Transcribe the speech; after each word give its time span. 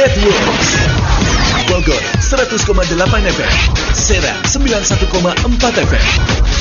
Networks. 0.00 0.80
Bogor 1.68 2.00
100,8 2.24 2.56
FM, 3.36 3.52
Serang 3.92 4.40
91,4 4.48 5.76
FM, 5.76 6.06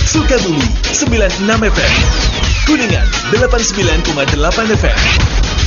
Sukabumi 0.03 0.67
96 0.91 1.47
FM, 1.47 1.93
Kuningan 2.67 3.07
89,8 3.31 4.75
FM, 4.75 4.99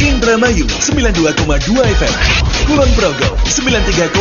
Indramayu 0.05 0.69
92,2 0.69 1.73
FM, 1.97 2.15
Kulon 2.69 2.93
Progo 2.93 3.41
93,8 3.49 4.21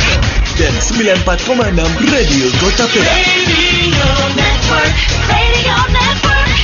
FM, 0.00 0.20
dan 0.56 0.72
94,6 0.80 1.92
Radio 2.08 2.46
Kota 2.56 2.88
Perak. 2.88 3.20
Radio 3.20 4.08
Network, 4.32 4.96
Radio 5.28 5.76
Network, 5.92 6.56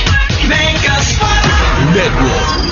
Network. 1.93 2.65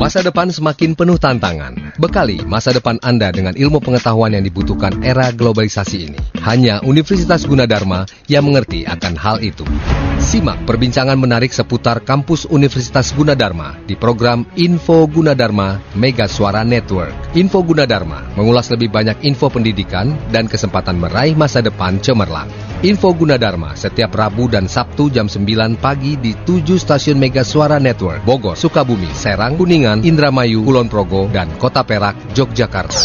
Masa 0.00 0.24
depan 0.24 0.48
semakin 0.48 0.96
penuh 0.96 1.20
tantangan. 1.20 1.76
Bekali 2.00 2.40
masa 2.48 2.72
depan 2.72 2.96
Anda 3.04 3.28
dengan 3.28 3.52
ilmu 3.52 3.84
pengetahuan 3.84 4.32
yang 4.32 4.40
dibutuhkan 4.40 5.04
era 5.04 5.28
globalisasi 5.28 6.08
ini. 6.08 6.16
Hanya 6.40 6.80
Universitas 6.88 7.44
Gunadarma 7.44 8.08
yang 8.24 8.48
mengerti 8.48 8.88
akan 8.88 9.12
hal 9.20 9.44
itu. 9.44 9.68
Simak 10.16 10.64
perbincangan 10.64 11.20
menarik 11.20 11.52
seputar 11.52 12.00
kampus 12.00 12.48
Universitas 12.48 13.12
Gunadarma 13.12 13.76
di 13.84 13.92
program 13.92 14.48
Info 14.56 15.04
Gunadarma 15.04 15.76
Mega 15.92 16.24
Suara 16.24 16.64
Network. 16.64 17.36
Info 17.36 17.60
Gunadarma 17.60 18.24
mengulas 18.40 18.72
lebih 18.72 18.88
banyak 18.88 19.20
info 19.20 19.52
pendidikan 19.52 20.16
dan 20.32 20.48
kesempatan 20.48 20.96
meraih 20.96 21.36
masa 21.36 21.60
depan 21.60 22.00
cemerlang. 22.00 22.48
Info 22.80 23.12
Gunadarma 23.12 23.76
setiap 23.76 24.16
Rabu 24.16 24.48
dan 24.48 24.64
Sabtu 24.64 25.12
jam 25.12 25.28
9 25.28 25.76
pagi 25.76 26.16
di 26.16 26.32
7 26.32 26.80
stasiun 26.80 27.20
Mega 27.20 27.44
Suara 27.44 27.76
Network, 27.76 28.24
Bogor, 28.24 28.56
Sukabumi, 28.56 29.12
Serang, 29.12 29.60
Kuningan, 29.60 29.89
Indramayu, 29.98 30.62
Kulon 30.62 30.86
Progo, 30.86 31.26
dan 31.26 31.58
Kota 31.58 31.82
Perak, 31.82 32.38
Yogyakarta. 32.38 33.02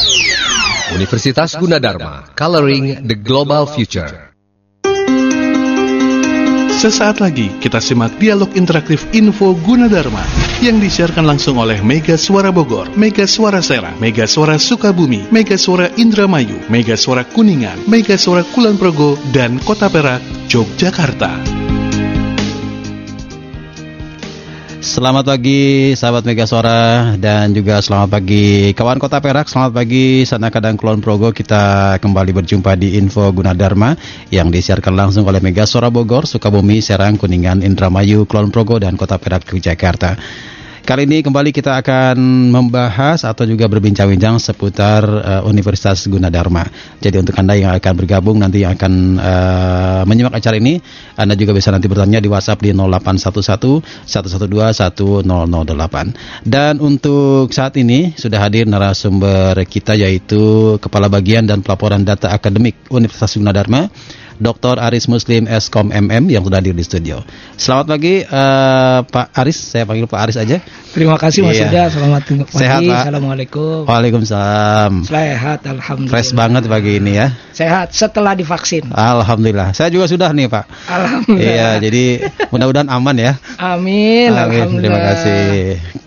Universitas 0.93 1.57
Gunadarma, 1.57 2.29
Coloring 2.37 3.01
the 3.01 3.17
Global 3.17 3.65
Future. 3.65 4.35
Sesaat 6.75 7.17
lagi 7.17 7.49
kita 7.57 7.81
simak 7.81 8.13
dialog 8.21 8.53
interaktif 8.53 9.09
Info 9.17 9.57
Gunadarma 9.65 10.21
yang 10.61 10.77
disiarkan 10.77 11.25
langsung 11.25 11.57
oleh 11.57 11.81
Mega 11.81 12.13
Suara 12.13 12.53
Bogor, 12.53 12.93
Mega 12.93 13.25
Suara 13.25 13.63
Serang, 13.65 13.97
Mega 13.97 14.29
Suara 14.29 14.61
Sukabumi, 14.61 15.25
Mega 15.33 15.57
Suara 15.57 15.89
Indramayu, 15.97 16.61
Mega 16.69 16.93
Suara 16.93 17.25
Kuningan, 17.25 17.89
Mega 17.89 18.19
Suara 18.21 18.45
Kulon 18.53 18.77
Progo, 18.77 19.17
dan 19.33 19.57
Kota 19.65 19.89
Perak, 19.89 20.21
Yogyakarta. 20.45 21.64
Selamat 24.85 25.25
pagi 25.25 25.97
sahabat 25.97 26.29
Mega 26.29 26.45
Suara 26.45 27.17
dan 27.17 27.49
juga 27.57 27.81
selamat 27.81 28.05
pagi 28.05 28.69
kawan 28.77 29.01
Kota 29.01 29.17
Perak, 29.17 29.49
selamat 29.49 29.73
pagi 29.73 30.21
Sanaka 30.29 30.61
dan 30.61 30.77
Kulon 30.77 31.01
Progo. 31.01 31.33
Kita 31.33 31.97
kembali 31.97 32.29
berjumpa 32.29 32.77
di 32.77 32.93
Info 32.93 33.25
Gunadarma 33.33 33.97
yang 34.29 34.53
disiarkan 34.53 34.93
langsung 34.93 35.25
oleh 35.25 35.41
Mega 35.41 35.65
Suara 35.65 35.89
Bogor, 35.89 36.29
Sukabumi, 36.29 36.85
Serang, 36.85 37.17
Kuningan, 37.17 37.65
Indramayu, 37.65 38.29
Kulon 38.29 38.53
Progo 38.53 38.77
dan 38.77 38.93
Kota 38.93 39.17
Perak, 39.17 39.49
Jakarta. 39.57 40.21
Kali 40.85 41.09
ini 41.09 41.25
kembali 41.25 41.49
kita 41.49 41.81
akan 41.81 42.13
membahas 42.53 43.25
atau 43.25 43.41
juga 43.49 43.65
berbincang-bincang 43.65 44.37
seputar 44.37 45.01
uh, 45.01 45.41
Universitas 45.49 46.05
Gunadarma. 46.05 46.61
Jadi 47.01 47.25
untuk 47.25 47.33
Anda 47.41 47.57
yang 47.57 47.73
akan 47.73 47.93
bergabung 47.97 48.37
nanti 48.37 48.61
yang 48.61 48.77
akan 48.77 49.17
uh, 49.17 50.05
menyimak 50.05 50.37
acara 50.37 50.61
ini, 50.61 50.77
Anda 51.17 51.33
juga 51.33 51.57
bisa 51.57 51.73
nanti 51.73 51.89
bertanya 51.89 52.21
di 52.21 52.29
WhatsApp 52.29 52.61
di 52.61 52.69
0811 52.69 53.81
112 54.05 55.25
1008. 55.25 56.45
Dan 56.45 56.77
untuk 56.77 57.49
saat 57.49 57.73
ini 57.81 58.13
sudah 58.13 58.45
hadir 58.45 58.69
narasumber 58.69 59.57
kita 59.65 59.97
yaitu 59.97 60.77
Kepala 60.77 61.09
Bagian 61.09 61.49
dan 61.49 61.65
Pelaporan 61.65 62.05
Data 62.05 62.29
Akademik 62.29 62.93
Universitas 62.93 63.33
Gunadarma 63.33 63.89
Dr. 64.37 64.79
Aris 64.79 65.07
Muslim 65.07 65.47
Eskom 65.47 65.91
MM 65.91 66.27
yang 66.27 66.43
sudah 66.43 66.59
hadir 66.59 66.75
di 66.75 66.83
studio. 66.83 67.23
Selamat 67.55 67.95
pagi 67.95 68.23
uh, 68.23 68.99
Pak 69.07 69.31
Aris, 69.31 69.57
saya 69.57 69.87
panggil 69.87 70.07
Pak 70.07 70.19
Aris 70.27 70.37
aja. 70.39 70.59
Terima 70.95 71.19
kasih 71.19 71.43
Mas 71.43 71.59
Iya. 71.59 71.67
Yuda, 71.67 71.83
selamat 71.91 72.21
pagi. 72.23 72.55
Sehat, 72.55 72.79
Pak. 72.87 72.99
Assalamualaikum. 73.03 73.83
Waalaikumsalam. 73.87 74.91
Sehat, 75.03 75.59
alhamdulillah. 75.67 76.11
Fresh 76.15 76.31
banget 76.31 76.63
pagi 76.71 76.91
ini 77.03 77.11
ya. 77.19 77.27
Sehat 77.51 77.91
setelah 77.91 78.31
divaksin. 78.31 78.91
Alhamdulillah. 78.95 79.75
Saya 79.75 79.91
juga 79.91 80.07
sudah 80.07 80.31
nih 80.31 80.47
Pak. 80.47 80.65
Alhamdulillah. 80.87 81.51
Iya, 81.51 81.69
jadi 81.83 82.03
mudah-mudahan 82.51 82.87
aman 82.91 83.15
ya. 83.19 83.33
Amin, 83.59 84.31
alhamdulillah. 84.31 84.79
Terima 84.79 84.99
kasih. 84.99 85.43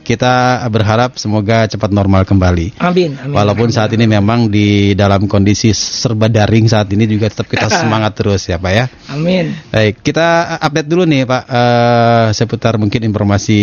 Kita 0.08 0.64
berharap 0.72 1.20
semoga 1.20 1.68
cepat 1.68 1.92
normal 1.92 2.24
kembali. 2.24 2.80
Amin, 2.80 3.12
amin. 3.20 3.36
Walaupun 3.36 3.68
saat 3.68 3.92
ini 3.92 4.08
memang 4.08 4.48
di 4.48 4.96
dalam 4.96 5.28
kondisi 5.28 5.76
serba 5.76 6.32
daring 6.32 6.64
saat 6.64 6.88
ini 6.88 7.04
juga 7.04 7.28
tetap 7.28 7.44
kita 7.44 7.68
semangat 7.84 8.16
terus 8.18 8.42
ya 8.50 8.58
Pak 8.58 8.72
ya. 8.74 8.90
Amin. 9.14 9.54
Baik, 9.70 10.02
kita 10.02 10.58
update 10.58 10.90
dulu 10.90 11.06
nih 11.06 11.22
Pak 11.22 11.44
eh, 11.46 12.26
seputar 12.34 12.74
mungkin 12.74 13.06
informasi 13.06 13.60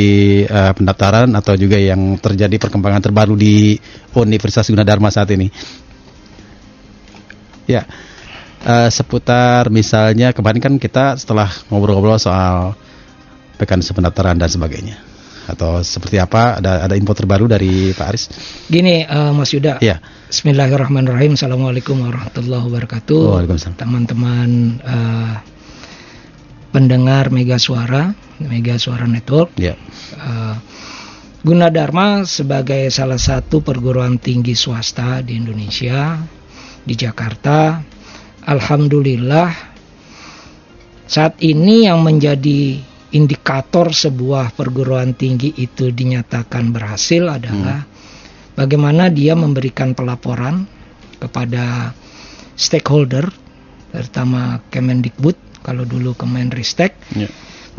eh, 0.48 0.72
pendaftaran 0.72 1.28
atau 1.36 1.60
juga 1.60 1.76
yang 1.76 2.16
terjadi 2.16 2.56
perkembangan 2.56 3.04
terbaru 3.04 3.36
di 3.36 3.76
Universitas 4.16 4.72
Gunadarma 4.72 5.12
saat 5.12 5.28
ini. 5.36 5.52
Ya, 7.68 7.84
eh, 8.64 8.88
seputar 8.88 9.68
misalnya 9.68 10.32
kemarin 10.32 10.64
kan 10.64 10.74
kita 10.80 11.20
setelah 11.20 11.52
ngobrol-ngobrol 11.68 12.16
soal 12.16 12.80
mekanisme 13.60 14.00
pendaftaran 14.00 14.40
dan 14.40 14.48
sebagainya. 14.48 14.96
Atau 15.46 15.84
seperti 15.84 16.18
apa? 16.18 16.64
Ada 16.64 16.90
ada 16.90 16.96
info 16.96 17.12
terbaru 17.12 17.46
dari 17.46 17.92
Pak 17.92 18.08
Aris? 18.08 18.24
Gini, 18.72 19.04
eh, 19.04 19.32
Mas 19.36 19.52
Yuda. 19.52 19.84
Ya. 19.84 20.00
Bismillahirrahmanirrahim. 20.26 21.38
Assalamualaikum 21.38 22.02
warahmatullahi 22.02 22.66
wabarakatuh. 22.66 23.46
Teman-teman 23.78 24.82
eh, 24.82 25.36
pendengar 26.74 27.30
Mega 27.30 27.62
Suara, 27.62 28.10
Mega 28.42 28.74
Suara 28.82 29.06
Network. 29.06 29.54
Ya. 29.62 29.78
Eh, 30.18 30.56
Gunadarma 31.46 32.26
sebagai 32.26 32.90
salah 32.90 33.22
satu 33.22 33.62
perguruan 33.62 34.18
tinggi 34.18 34.58
swasta 34.58 35.22
di 35.22 35.38
Indonesia 35.38 36.18
di 36.82 36.98
Jakarta, 36.98 37.86
alhamdulillah 38.50 39.54
saat 41.06 41.38
ini 41.46 41.86
yang 41.86 42.02
menjadi 42.02 42.82
indikator 43.14 43.94
sebuah 43.94 44.58
perguruan 44.58 45.14
tinggi 45.14 45.54
itu 45.54 45.94
dinyatakan 45.94 46.74
berhasil 46.74 47.30
adalah 47.30 47.86
bagaimana 48.56 49.12
dia 49.12 49.36
memberikan 49.36 49.94
pelaporan 49.94 50.66
kepada 51.20 51.92
stakeholder 52.56 53.28
terutama 53.92 54.64
Kemendikbud 54.72 55.64
kalau 55.64 55.88
dulu 55.88 56.16
Kemenristek 56.16 56.96
Ya. 57.16 57.30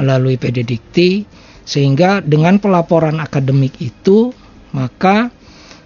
melalui 0.01 0.37
PD 0.41 0.65
Dikti 0.65 1.25
sehingga 1.67 2.23
dengan 2.23 2.63
pelaporan 2.63 3.19
akademik 3.19 3.81
itu 3.83 4.31
maka 4.73 5.33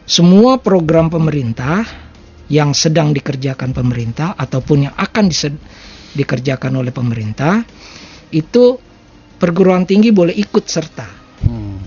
semua 0.04 0.58
program 0.58 1.06
pemerintah 1.06 1.86
yang 2.50 2.74
sedang 2.74 3.14
dikerjakan 3.14 3.70
pemerintah 3.70 4.34
ataupun 4.34 4.90
yang 4.90 4.94
akan 4.98 5.30
dikerjakan 6.18 6.74
oleh 6.82 6.90
pemerintah 6.90 7.62
itu 8.34 8.74
perguruan 9.38 9.86
tinggi 9.86 10.10
boleh 10.10 10.34
ikut 10.34 10.64
serta. 10.66 11.08
Hmm. 11.46 11.78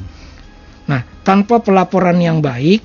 Nah, 0.90 1.02
tanpa 1.24 1.64
pelaporan 1.64 2.20
yang 2.20 2.44
baik 2.44 2.84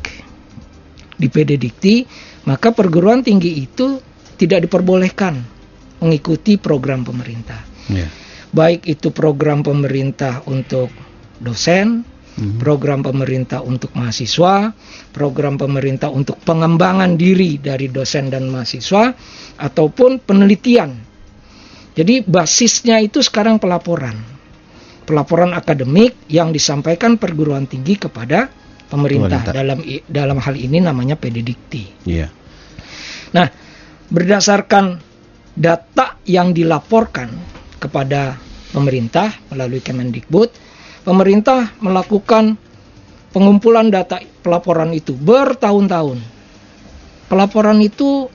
di 1.18 1.26
PD 1.26 1.58
Dikti, 1.58 2.06
maka 2.46 2.70
perguruan 2.70 3.26
tinggi 3.26 3.58
itu 3.58 3.98
tidak 4.38 4.70
diperbolehkan 4.70 5.34
mengikuti 5.98 6.54
program 6.56 7.02
pemerintah. 7.02 7.58
Ya. 7.90 8.06
Baik 8.54 8.86
itu 8.86 9.10
program 9.10 9.66
pemerintah 9.66 10.46
untuk 10.46 10.88
dosen, 11.42 12.06
program 12.62 13.02
pemerintah 13.02 13.66
untuk 13.66 13.90
mahasiswa, 13.98 14.70
program 15.10 15.58
pemerintah 15.58 16.08
untuk 16.08 16.38
pengembangan 16.46 17.18
diri 17.18 17.58
dari 17.58 17.90
dosen 17.90 18.30
dan 18.30 18.46
mahasiswa 18.46 19.10
ataupun 19.58 20.22
penelitian. 20.22 20.94
Jadi 21.98 22.22
basisnya 22.22 23.02
itu 23.02 23.18
sekarang 23.18 23.58
pelaporan. 23.58 24.37
Pelaporan 25.08 25.56
akademik 25.56 26.28
yang 26.28 26.52
disampaikan 26.52 27.16
perguruan 27.16 27.64
tinggi 27.64 27.96
kepada 27.96 28.52
pemerintah, 28.92 29.40
Pemerintah. 29.40 29.56
dalam 29.56 29.78
dalam 30.04 30.36
hal 30.36 30.52
ini 30.52 30.84
namanya 30.84 31.16
PD 31.16 31.40
Dikti. 31.40 31.82
Iya. 32.04 32.28
Nah, 33.32 33.48
berdasarkan 34.12 35.00
data 35.56 36.20
yang 36.28 36.52
dilaporkan 36.52 37.32
kepada 37.80 38.36
pemerintah 38.72 39.32
melalui 39.48 39.80
Kemendikbud, 39.80 40.52
pemerintah 41.08 41.72
melakukan 41.80 42.60
pengumpulan 43.32 43.88
data 43.88 44.20
pelaporan 44.44 44.92
itu 44.92 45.16
bertahun-tahun. 45.16 46.20
Pelaporan 47.28 47.80
itu 47.80 48.28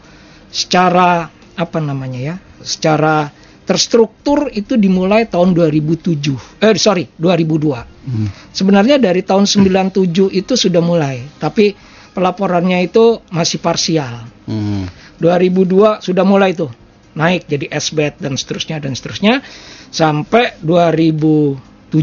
secara 0.53 1.29
apa 1.53 1.79
namanya 1.81 2.33
ya? 2.33 2.35
Secara 2.61 3.29
terstruktur 3.63 4.51
itu 4.51 4.75
dimulai 4.75 5.27
tahun 5.27 5.55
2007. 5.55 6.59
Eh 6.59 6.75
sorry, 6.75 7.07
2002. 7.15 7.83
Hmm. 8.03 8.27
Sebenarnya 8.51 8.99
dari 8.99 9.23
tahun 9.23 9.47
97 9.47 10.31
itu 10.35 10.53
sudah 10.59 10.83
mulai, 10.83 11.23
tapi 11.39 11.71
pelaporannya 12.11 12.83
itu 12.83 13.23
masih 13.31 13.63
parsial. 13.63 14.27
Hmm. 14.45 14.85
2002 15.23 16.03
sudah 16.03 16.25
mulai 16.27 16.51
tuh 16.51 16.71
naik 17.13 17.45
jadi 17.45 17.69
SBET 17.69 18.19
dan 18.19 18.33
seterusnya 18.35 18.81
dan 18.81 18.97
seterusnya 18.97 19.45
sampai 19.93 20.57
2007 20.65 21.93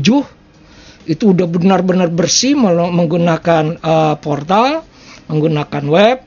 itu 1.11 1.25
udah 1.35 1.47
benar-benar 1.51 2.09
bersih 2.09 2.55
menggunakan 2.55 3.65
eh, 3.81 4.15
portal, 4.23 4.87
menggunakan 5.27 5.85
web. 5.91 6.19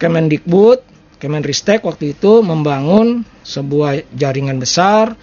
Kemendikbud, 0.00 0.80
Kemenristek 1.20 1.84
waktu 1.84 2.16
itu 2.16 2.40
membangun 2.40 3.28
sebuah 3.50 4.14
jaringan 4.14 4.62
besar 4.62 5.18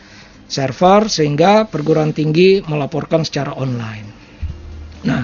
server 0.47 1.07
sehingga 1.07 1.68
perguruan 1.68 2.12
tinggi 2.12 2.59
melaporkan 2.63 3.24
secara 3.24 3.56
online. 3.56 4.07
Nah, 5.07 5.24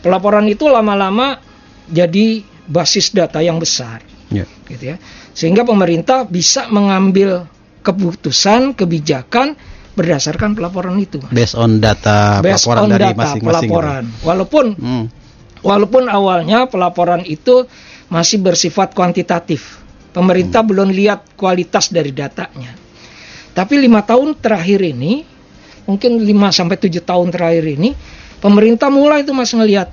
pelaporan 0.00 0.44
itu 0.48 0.68
lama-lama 0.68 1.40
jadi 1.88 2.40
basis 2.64 3.12
data 3.12 3.40
yang 3.40 3.56
besar 3.56 4.00
Ya. 4.32 4.48
gitu 4.68 4.92
ya. 4.92 4.96
Sehingga 5.36 5.64
pemerintah 5.68 6.24
bisa 6.24 6.68
mengambil 6.72 7.44
keputusan, 7.84 8.72
kebijakan 8.72 9.52
berdasarkan 9.94 10.56
pelaporan 10.56 10.96
itu. 10.98 11.20
Mas. 11.22 11.30
Based 11.30 11.56
on 11.56 11.78
data 11.78 12.40
Based 12.40 12.64
pelaporan 12.64 12.82
on 12.82 12.90
dari 12.90 13.04
data 13.12 13.20
masing-masing. 13.20 13.68
pelaporan. 13.70 14.04
Walaupun. 14.20 14.66
Hmm. 14.76 15.06
walaupun 15.64 16.12
awalnya 16.12 16.68
pelaporan 16.68 17.24
itu 17.24 17.64
masih 18.12 18.36
bersifat 18.36 18.92
kuantitatif. 18.92 19.80
Pemerintah 20.14 20.62
Hmm. 20.62 20.70
belum 20.70 20.88
lihat 20.94 21.34
kualitas 21.34 21.90
dari 21.90 22.14
datanya. 22.14 22.70
Tapi 23.50 23.74
lima 23.82 24.06
tahun 24.06 24.38
terakhir 24.38 24.82
ini, 24.82 25.26
mungkin 25.86 26.22
5 26.22 26.50
sampai 26.50 26.76
7 26.78 27.02
tahun 27.02 27.34
terakhir 27.34 27.64
ini, 27.66 27.94
pemerintah 28.38 28.90
mulai 28.90 29.22
itu 29.22 29.30
mas 29.30 29.50
ngelihat 29.54 29.90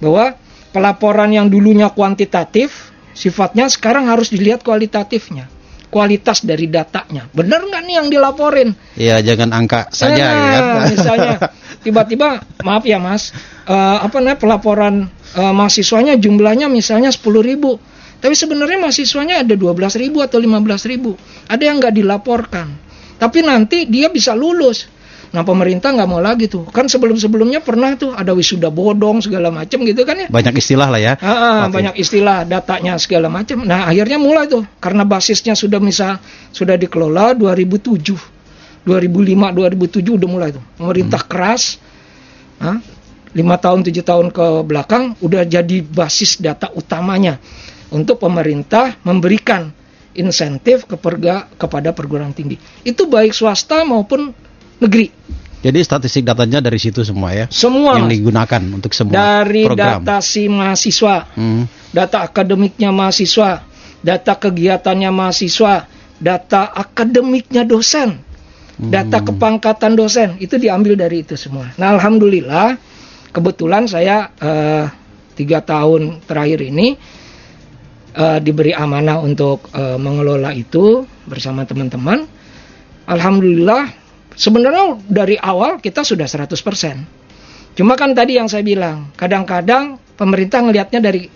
bahwa 0.00 0.36
pelaporan 0.72 1.32
yang 1.32 1.48
dulunya 1.48 1.88
kuantitatif, 1.92 2.92
sifatnya 3.16 3.68
sekarang 3.68 4.08
harus 4.08 4.28
dilihat 4.32 4.60
kualitatifnya, 4.60 5.48
kualitas 5.88 6.44
dari 6.44 6.68
datanya. 6.68 7.28
Benar 7.32 7.64
nggak 7.64 7.82
nih 7.84 7.94
yang 7.96 8.08
dilaporin? 8.12 8.76
Ya 8.96 9.20
jangan 9.24 9.56
angka 9.56 9.88
saja 9.92 10.24
Nah, 10.24 10.52
ya 10.52 10.60
misalnya 10.92 11.36
tiba-tiba 11.84 12.44
maaf 12.64 12.84
ya 12.84 13.00
Mas, 13.00 13.32
eh, 13.68 13.98
apa 14.04 14.20
namanya 14.20 14.40
pelaporan 14.40 14.94
eh, 15.36 15.52
mahasiswanya 15.52 16.16
jumlahnya 16.20 16.68
misalnya 16.68 17.08
10.000 17.08 17.44
ribu, 17.44 17.80
tapi 18.18 18.34
sebenarnya 18.34 18.80
mahasiswanya 18.80 19.44
ada 19.44 19.54
12.000 19.54 20.02
ribu 20.02 20.18
atau 20.24 20.38
15.000 20.40 20.92
ribu, 20.92 21.12
ada 21.46 21.62
yang 21.62 21.76
nggak 21.78 21.94
dilaporkan, 21.94 22.66
tapi 23.20 23.44
nanti 23.44 23.86
dia 23.86 24.08
bisa 24.08 24.32
lulus. 24.32 24.88
Nah 25.34 25.42
pemerintah 25.42 25.92
nggak 25.92 26.08
mau 26.08 26.22
lagi 26.22 26.48
tuh, 26.48 26.64
kan 26.70 26.88
sebelum-sebelumnya 26.88 27.60
pernah 27.60 27.92
tuh 27.98 28.14
ada 28.14 28.32
wisuda 28.32 28.72
bodong 28.72 29.20
segala 29.20 29.52
macam 29.52 29.84
gitu 29.84 30.06
kan 30.06 30.16
ya. 30.16 30.26
Banyak 30.32 30.54
istilah 30.56 30.88
lah 30.88 31.00
ya. 31.02 31.12
Ah, 31.20 31.68
banyak 31.68 31.98
istilah 31.98 32.46
datanya 32.48 32.96
segala 32.96 33.28
macam. 33.28 33.66
Nah, 33.66 33.90
akhirnya 33.90 34.16
mulai 34.16 34.48
tuh 34.48 34.64
karena 34.80 35.04
basisnya 35.04 35.52
sudah 35.52 35.82
misal 35.82 36.16
sudah 36.54 36.78
dikelola 36.78 37.36
2007. 37.36 38.16
2005 38.86 39.50
2007 39.50 40.14
udah 40.14 40.28
mulai 40.30 40.48
tuh. 40.54 40.62
Pemerintah 40.78 41.20
Hmm. 41.26 41.28
keras 41.28 41.62
lima 43.36 43.60
tahun 43.60 43.84
tujuh 43.84 44.00
tahun 44.00 44.32
ke 44.32 44.46
belakang 44.64 45.12
udah 45.20 45.44
jadi 45.44 45.84
basis 45.84 46.40
data 46.40 46.72
utamanya 46.72 47.36
untuk 47.92 48.18
pemerintah 48.18 48.98
memberikan 49.06 49.70
insentif 50.16 50.88
ke 50.88 50.96
perga, 50.96 51.46
kepada 51.60 51.92
perguruan 51.92 52.32
tinggi. 52.32 52.56
Itu 52.82 53.06
baik 53.06 53.36
swasta 53.36 53.84
maupun 53.84 54.32
negeri. 54.80 55.12
Jadi 55.60 55.78
statistik 55.82 56.22
datanya 56.24 56.62
dari 56.62 56.78
situ 56.78 57.02
semua 57.02 57.32
ya. 57.34 57.44
Semua 57.50 57.98
yang 57.98 58.06
Mas. 58.06 58.14
digunakan 58.16 58.62
untuk 58.76 58.92
semua 58.94 59.12
dari 59.12 59.66
program. 59.66 60.04
data 60.04 60.16
si 60.22 60.46
mahasiswa, 60.46 61.16
Hmm. 61.34 61.64
data 61.90 62.22
akademiknya 62.22 62.90
mahasiswa, 62.94 63.66
data 64.04 64.32
kegiatannya 64.36 65.10
mahasiswa, 65.10 65.88
data 66.22 66.70
akademiknya 66.70 67.66
dosen, 67.66 68.20
data 68.78 69.24
kepangkatan 69.24 69.96
dosen, 69.96 70.28
itu 70.38 70.54
diambil 70.60 70.94
dari 70.94 71.24
itu 71.24 71.34
semua. 71.34 71.72
Nah, 71.80 71.96
alhamdulillah, 71.98 72.76
kebetulan 73.32 73.88
saya 73.90 74.30
eh, 74.38 74.86
tiga 75.34 75.64
tahun 75.64 76.22
terakhir 76.24 76.62
ini 76.62 76.94
eh, 78.16 78.38
diberi 78.40 78.72
amanah 78.72 79.20
untuk 79.20 79.68
eh, 79.76 80.00
mengelola 80.00 80.50
itu 80.56 81.04
bersama 81.28 81.68
teman-teman. 81.68 82.24
Alhamdulillah, 83.06 83.92
sebenarnya 84.34 84.98
dari 85.06 85.38
awal 85.38 85.78
kita 85.78 86.02
sudah 86.02 86.26
100%. 86.26 87.76
Cuma 87.76 87.94
kan 87.94 88.16
tadi 88.16 88.40
yang 88.40 88.48
saya 88.48 88.64
bilang, 88.64 89.12
kadang-kadang 89.14 90.00
pemerintah 90.16 90.64
ngelihatnya 90.64 91.00
dari 91.04 91.28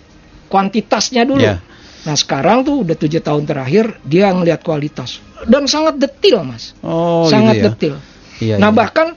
kuantitasnya 0.51 1.23
dulu. 1.23 1.39
Ya. 1.47 1.63
Nah 2.01 2.17
sekarang 2.17 2.65
tuh 2.65 2.81
udah 2.81 2.97
tujuh 2.97 3.21
tahun 3.21 3.45
terakhir 3.45 4.01
dia 4.01 4.33
ngelihat 4.33 4.65
kualitas 4.65 5.21
dan 5.45 5.69
sangat 5.69 6.01
detil 6.01 6.41
mas, 6.41 6.73
Oh, 6.81 7.29
sangat 7.29 7.55
gitu 7.55 7.61
ya. 7.61 7.69
detil. 7.69 7.95
Iya, 8.41 8.55
nah 8.57 8.73
iya. 8.73 8.77
bahkan 8.77 9.07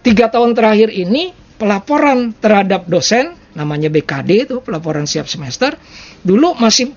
tiga 0.00 0.32
tahun 0.32 0.56
terakhir 0.56 0.88
ini 0.88 1.36
pelaporan 1.60 2.32
terhadap 2.40 2.88
dosen 2.88 3.36
namanya 3.56 3.88
BKD 3.88 4.30
itu 4.48 4.56
pelaporan 4.60 5.08
siap 5.08 5.24
semester 5.28 5.76
dulu 6.20 6.56
masih 6.58 6.92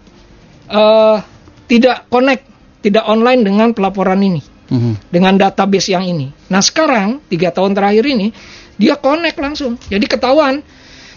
eh, 0.71 1.17
tidak 1.67 2.07
connect, 2.11 2.43
tidak 2.83 3.03
online 3.07 3.43
dengan 3.47 3.71
pelaporan 3.71 4.19
ini 4.19 4.41
Mhm. 4.71 5.11
dengan 5.11 5.35
database 5.35 5.91
yang 5.91 6.07
ini. 6.07 6.31
Nah 6.47 6.63
sekarang 6.63 7.19
tiga 7.27 7.51
tahun 7.51 7.75
terakhir 7.75 8.07
ini 8.07 8.31
dia 8.79 8.95
connect 8.95 9.35
langsung. 9.35 9.75
Jadi 9.75 10.07
ketahuan 10.07 10.63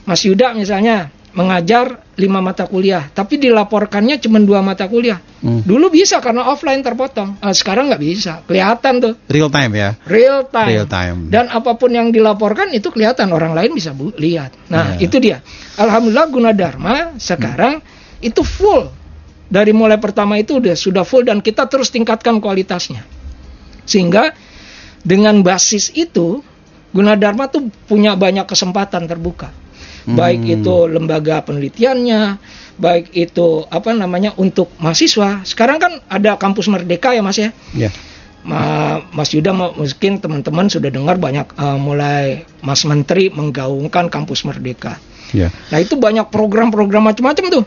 Mas 0.04 0.26
Yuda 0.26 0.58
misalnya 0.58 1.08
mengajar 1.34 1.98
lima 2.14 2.38
mata 2.38 2.62
kuliah, 2.64 3.10
tapi 3.10 3.42
dilaporkannya 3.42 4.22
cuma 4.22 4.38
dua 4.38 4.62
mata 4.62 4.86
kuliah. 4.86 5.18
Hmm. 5.42 5.66
Dulu 5.66 5.90
bisa 5.90 6.22
karena 6.22 6.46
offline 6.46 6.78
terpotong, 6.78 7.42
Eh, 7.42 7.50
sekarang 7.50 7.90
nggak 7.90 7.98
bisa. 7.98 8.32
Kelihatan 8.46 9.02
tuh 9.02 9.12
Real 9.26 9.50
time 9.50 9.72
ya. 9.74 9.90
real 10.06 10.46
time. 10.46 10.68
Real 10.70 10.86
time. 10.86 11.18
Dan 11.28 11.50
apa 11.50 11.74
pun 11.74 11.90
yang 11.90 12.14
dilaporkan 12.14 12.70
itu 12.70 12.88
kelihatan 12.88 13.34
orang 13.34 13.50
lain 13.52 13.74
bisa 13.74 13.90
bu- 13.90 14.14
lihat. 14.14 14.54
Nah 14.70 14.94
Ya. 14.94 15.02
itu 15.02 15.18
dia. 15.18 15.42
Alhamdulillah 15.74 16.30
Gunadarma 16.30 16.94
sekarang 17.18 17.82
itu 18.22 18.46
full 18.46 18.94
dari 19.44 19.74
mulai 19.74 19.98
pertama 19.98 20.38
itu 20.38 20.62
udah 20.62 20.72
sudah 20.72 21.02
full 21.02 21.26
dan 21.26 21.42
kita 21.42 21.66
terus 21.66 21.90
tingkatkan 21.90 22.38
kualitasnya. 22.38 23.02
Sehingga 23.84 24.32
dengan 25.02 25.42
basis 25.42 25.90
itu 25.92 26.40
Gunadarma 26.94 27.50
tuh 27.50 27.74
punya 27.90 28.14
banyak 28.14 28.46
kesempatan 28.46 29.10
terbuka. 29.10 29.50
Baik 30.04 30.44
Hmm. 30.44 30.54
itu 30.60 30.76
lembaga 30.84 31.40
penelitiannya, 31.40 32.36
baik 32.76 33.16
itu 33.16 33.64
apa 33.64 33.90
namanya 33.90 34.36
untuk 34.36 34.68
mahasiswa. 34.76 35.40
Sekarang 35.42 35.80
kan 35.80 36.04
ada 36.06 36.36
kampus 36.36 36.68
merdeka 36.68 37.16
ya 37.16 37.24
Mas 37.24 37.40
ya. 37.40 37.56
Ya. 37.72 37.88
Ma- 38.44 39.00
Mas 39.08 39.32
Yuda 39.32 39.56
mungkin 39.56 40.20
teman-teman 40.20 40.68
sudah 40.68 40.92
dengar 40.92 41.16
banyak 41.16 41.48
eh, 41.50 41.78
mulai 41.80 42.44
Mas 42.60 42.84
Menteri 42.84 43.32
menggaungkan 43.32 44.12
kampus 44.12 44.44
merdeka. 44.44 45.00
Ya. 45.32 45.48
Nah 45.72 45.80
itu 45.80 45.96
banyak 45.96 46.28
program-program 46.28 47.08
macam-macam 47.08 47.44
tuh 47.48 47.64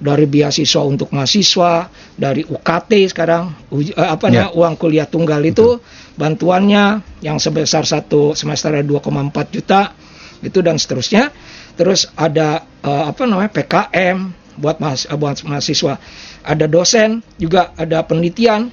dari 0.00 0.24
beasiswa 0.24 0.82
untuk 0.82 1.12
mahasiswa, 1.12 1.86
dari 2.16 2.42
UKT 2.42 2.90
sekarang 3.06 3.54
uj- 3.70 3.94
eh, 3.94 4.08
apa 4.10 4.26
namanya 4.26 4.50
uang 4.52 4.74
kuliah 4.74 5.06
tunggal 5.06 5.38
itu 5.44 5.78
bantuannya 6.18 6.84
yang 7.20 7.38
sebesar 7.38 7.86
satu 7.86 8.34
semester 8.34 8.74
ada 8.74 8.82
2,4 8.82 9.06
juta 9.48 9.94
itu 10.40 10.58
dan 10.58 10.74
seterusnya. 10.74 11.30
Terus 11.80 12.12
ada 12.12 12.68
eh, 12.84 13.04
apa 13.08 13.24
namanya 13.24 13.48
PKM 13.48 14.18
buat 14.60 14.76
mahas- 14.76 15.08
buat 15.08 15.40
mahasiswa, 15.48 15.96
ada 16.44 16.66
dosen 16.68 17.24
juga 17.40 17.72
ada 17.80 18.04
penelitian 18.04 18.68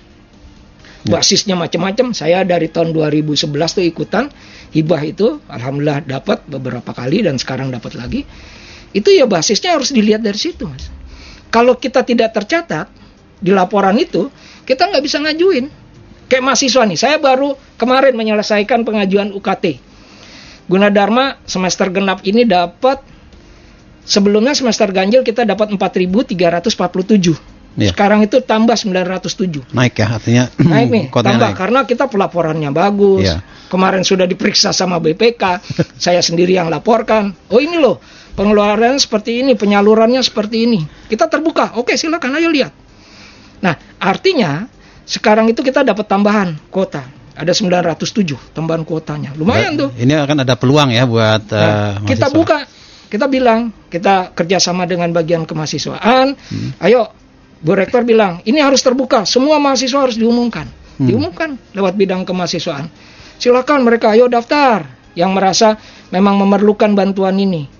basisnya 1.07 1.55
macam-macam. 1.55 2.11
Saya 2.11 2.43
dari 2.43 2.67
tahun 2.67 2.91
2011 2.91 3.47
tuh 3.71 3.85
ikutan 3.87 4.27
hibah 4.75 5.01
itu, 5.07 5.39
alhamdulillah 5.47 6.03
dapat 6.03 6.43
beberapa 6.51 6.91
kali 6.91 7.23
dan 7.23 7.39
sekarang 7.39 7.71
dapat 7.71 7.95
lagi. 7.95 8.27
Itu 8.91 9.15
ya 9.15 9.23
basisnya 9.23 9.79
harus 9.79 9.95
dilihat 9.95 10.19
dari 10.19 10.35
situ, 10.35 10.67
mas. 10.67 10.91
Kalau 11.47 11.79
kita 11.79 12.03
tidak 12.03 12.35
tercatat 12.35 12.91
di 13.39 13.55
laporan 13.55 13.95
itu, 13.95 14.27
kita 14.67 14.83
nggak 14.91 15.03
bisa 15.03 15.23
ngajuin. 15.23 15.71
Kayak 16.27 16.43
mahasiswa 16.43 16.83
nih, 16.83 16.99
saya 16.99 17.15
baru 17.23 17.55
kemarin 17.79 18.11
menyelesaikan 18.19 18.83
pengajuan 18.83 19.31
UKT. 19.31 19.79
Gunadarma 20.67 21.39
semester 21.47 21.87
genap 21.89 22.21
ini 22.23 22.43
dapat 22.43 22.99
sebelumnya 24.03 24.51
semester 24.51 24.91
ganjil 24.91 25.23
kita 25.23 25.43
dapat 25.43 25.71
4.347. 25.71 27.55
Iya. 27.77 27.93
Sekarang 27.93 28.25
itu 28.25 28.41
tambah 28.41 28.73
907 28.73 29.69
Naik 29.69 30.01
ya 30.01 30.07
artinya. 30.09 30.43
naik 30.65 30.89
nih 30.89 31.05
tambah 31.13 31.53
naik. 31.53 31.61
karena 31.61 31.79
kita 31.85 32.09
pelaporannya 32.09 32.73
bagus 32.73 33.29
Iya. 33.29 33.45
kemarin 33.69 34.01
sudah 34.01 34.25
diperiksa 34.25 34.73
sama 34.73 34.97
BPK 34.97 35.61
saya 36.09 36.17
sendiri 36.25 36.57
yang 36.57 36.73
laporkan 36.73 37.37
oh 37.53 37.61
ini 37.61 37.77
loh 37.77 38.01
pengeluaran 38.33 38.97
seperti 38.97 39.45
ini 39.45 39.53
penyalurannya 39.53 40.25
seperti 40.25 40.65
ini 40.65 40.81
kita 41.05 41.29
terbuka 41.29 41.77
oke 41.77 41.93
silakan 41.93 42.41
ayo 42.41 42.49
lihat 42.49 42.73
nah 43.61 43.77
artinya 44.01 44.65
sekarang 45.05 45.45
itu 45.45 45.61
kita 45.61 45.85
dapat 45.85 46.09
tambahan 46.09 46.57
kuota 46.73 47.05
ada 47.37 47.53
907 47.53 48.57
tambahan 48.57 48.81
kuotanya. 48.81 49.37
Lumayan 49.37 49.77
tuh. 49.77 49.89
Ini 49.93 50.17
akan 50.25 50.41
ada 50.41 50.57
peluang 50.57 50.89
ya 50.89 51.05
buat 51.05 51.45
Nah, 51.53 52.01
eh, 52.01 52.09
kita 52.09 52.33
buka, 52.33 52.65
kita 53.07 53.29
bilang, 53.29 53.69
kita 53.87 54.33
kerjasama 54.33 54.89
dengan 54.89 55.13
bagian 55.13 55.45
kemahasiswaan. 55.45 56.33
Hmm. 56.33 56.69
Ayo, 56.81 57.13
Bu 57.61 57.77
Rektor 57.77 58.01
bilang, 58.03 58.41
ini 58.43 58.57
harus 58.57 58.81
terbuka, 58.81 59.23
semua 59.23 59.61
mahasiswa 59.61 60.09
harus 60.09 60.17
diumumkan, 60.17 60.65
Hmm. 60.97 61.07
diumumkan 61.07 61.49
lewat 61.77 61.93
bidang 61.93 62.25
kemahasiswaan. 62.25 62.89
Silakan 63.37 63.85
mereka, 63.85 64.17
ayo 64.17 64.25
daftar 64.25 64.89
yang 65.13 65.29
merasa 65.33 65.77
memang 66.09 66.41
memerlukan 66.41 66.97
bantuan 66.97 67.37
ini. 67.37 67.77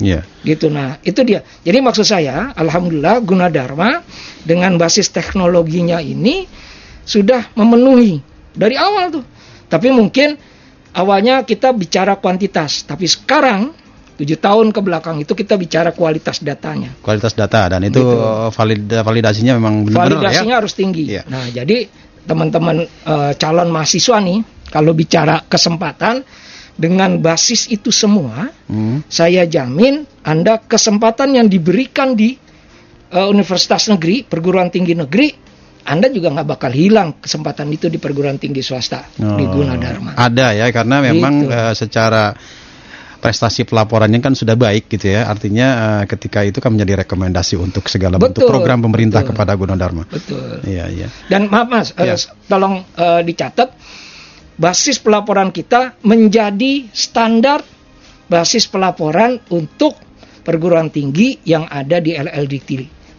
Iya. 0.00 0.24
Gitu 0.42 0.72
nah, 0.72 0.96
itu 1.04 1.20
dia. 1.22 1.44
Jadi 1.60 1.78
maksud 1.84 2.08
saya, 2.08 2.56
alhamdulillah 2.56 3.20
Gunadarma 3.20 4.00
dengan 4.42 4.80
basis 4.80 5.12
teknologinya 5.12 6.00
ini 6.00 6.48
sudah 7.04 7.52
memenuhi 7.52 8.29
dari 8.60 8.76
awal 8.76 9.08
tuh. 9.08 9.24
Tapi 9.66 9.88
mungkin 9.88 10.36
awalnya 10.92 11.40
kita 11.42 11.72
bicara 11.72 12.20
kuantitas, 12.20 12.84
tapi 12.84 13.08
sekarang 13.08 13.72
tujuh 14.20 14.36
tahun 14.36 14.68
ke 14.68 14.80
belakang 14.84 15.16
itu 15.24 15.32
kita 15.32 15.56
bicara 15.56 15.96
kualitas 15.96 16.44
datanya. 16.44 16.92
Kualitas 17.00 17.32
data 17.32 17.72
dan 17.72 17.80
itu 17.88 17.96
Gitu. 18.04 18.16
valid 18.52 18.84
validasinya 19.00 19.56
memang 19.56 19.88
benar-benar 19.88 20.20
Validasinya 20.20 20.54
ya. 20.54 20.58
harus 20.60 20.72
tinggi. 20.76 21.04
Iya. 21.08 21.24
Nah, 21.24 21.48
jadi 21.48 21.88
teman-teman 22.20 22.84
eh, 22.84 23.32
calon 23.40 23.72
mahasiswa 23.72 24.20
nih, 24.20 24.38
kalau 24.68 24.92
bicara 24.92 25.40
kesempatan 25.48 26.20
dengan 26.76 27.16
basis 27.16 27.64
itu 27.68 27.88
semua, 27.88 28.52
Hmm. 28.68 29.00
saya 29.08 29.48
jamin 29.48 30.04
Anda 30.20 30.60
kesempatan 30.60 31.40
yang 31.40 31.48
diberikan 31.48 32.12
di 32.12 32.36
eh, 33.10 33.26
universitas 33.26 33.88
negeri, 33.88 34.22
perguruan 34.22 34.68
tinggi 34.68 34.94
negeri, 34.94 35.32
Anda 35.84 36.08
juga 36.08 36.28
nggak 36.30 36.48
bakal 36.48 36.72
hilang 36.72 37.18
kesempatan 37.18 37.70
itu 37.70 37.88
di 37.88 37.96
perguruan 37.96 38.36
tinggi 38.36 38.60
swasta 38.60 39.08
di 39.14 39.44
Oh, 39.44 39.50
Gunadarma. 39.50 40.14
Ada 40.14 40.52
ya 40.54 40.66
karena 40.70 41.00
memang 41.00 41.34
Gitu. 41.44 41.50
eh, 41.50 41.74
secara 41.74 42.24
prestasi 43.20 43.68
pelaporannya 43.68 44.16
kan 44.18 44.32
sudah 44.32 44.56
baik 44.56 44.88
gitu 44.88 45.12
ya. 45.12 45.28
Artinya 45.28 45.66
eh, 46.00 46.04
ketika 46.08 46.40
itu 46.40 46.56
kan 46.58 46.72
menjadi 46.72 47.04
rekomendasi 47.04 47.56
untuk 47.56 47.88
segala 47.88 48.16
bentuk 48.16 48.44
Betul, 48.44 48.48
program 48.48 48.80
pemerintah 48.80 49.20
betul. 49.20 49.36
kepada 49.36 49.52
Gunadarma. 49.54 50.04
Betul. 50.08 50.64
Iya, 50.64 50.84
iya. 50.88 51.08
Dan 51.28 51.48
maaf 51.48 51.68
mas, 51.68 51.88
Ya. 51.94 52.16
s- 52.16 52.32
tolong 52.46 52.84
eh, 52.96 53.20
dicatat 53.20 53.76
basis 54.56 55.00
pelaporan 55.00 55.48
kita 55.50 55.96
menjadi 56.04 56.88
standar 56.92 57.64
basis 58.24 58.68
pelaporan 58.68 59.40
untuk 59.50 59.96
perguruan 60.40 60.88
tinggi 60.88 61.40
yang 61.44 61.64
ada 61.66 62.00
di 62.00 62.12
LLDT 62.12 62.70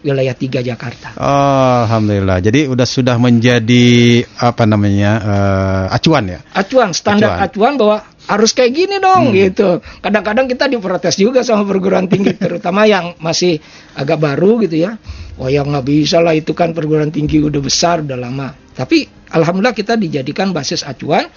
wilayah 0.02 0.34
3 0.34 0.62
Jakarta. 0.66 1.14
Oh, 1.16 1.86
alhamdulillah. 1.86 2.42
Jadi 2.42 2.66
udah 2.66 2.86
sudah 2.86 3.16
menjadi 3.16 4.22
apa 4.38 4.66
namanya 4.66 5.12
eh, 5.22 5.96
acuan 5.96 6.28
ya. 6.28 6.38
Acuan, 6.52 6.90
standar 6.92 7.38
acuan, 7.38 7.78
bahwa 7.78 8.02
harus 8.26 8.50
kayak 8.54 8.72
gini 8.74 8.96
dong 8.98 9.34
gitu. 9.34 9.82
Kadang-kadang 10.02 10.46
kita 10.50 10.66
diprotes 10.70 11.18
juga 11.18 11.46
sama 11.46 11.66
perguruan 11.66 12.10
tinggi, 12.10 12.34
terutama 12.42 12.86
yang 12.86 13.14
masih 13.22 13.62
agak 13.94 14.18
baru 14.18 14.62
gitu 14.66 14.82
ya. 14.86 14.98
Oh 15.40 15.48
ya 15.48 15.64
nggak 15.64 15.86
bisa 15.86 16.20
lah 16.20 16.36
itu 16.36 16.52
kan 16.52 16.74
perguruan 16.76 17.14
tinggi 17.14 17.40
udah 17.40 17.62
besar, 17.62 18.02
udah 18.04 18.18
lama. 18.18 18.52
Tapi 18.74 19.06
alhamdulillah 19.32 19.74
kita 19.74 19.96
dijadikan 19.96 20.50
basis 20.52 20.84
acuan 20.84 21.30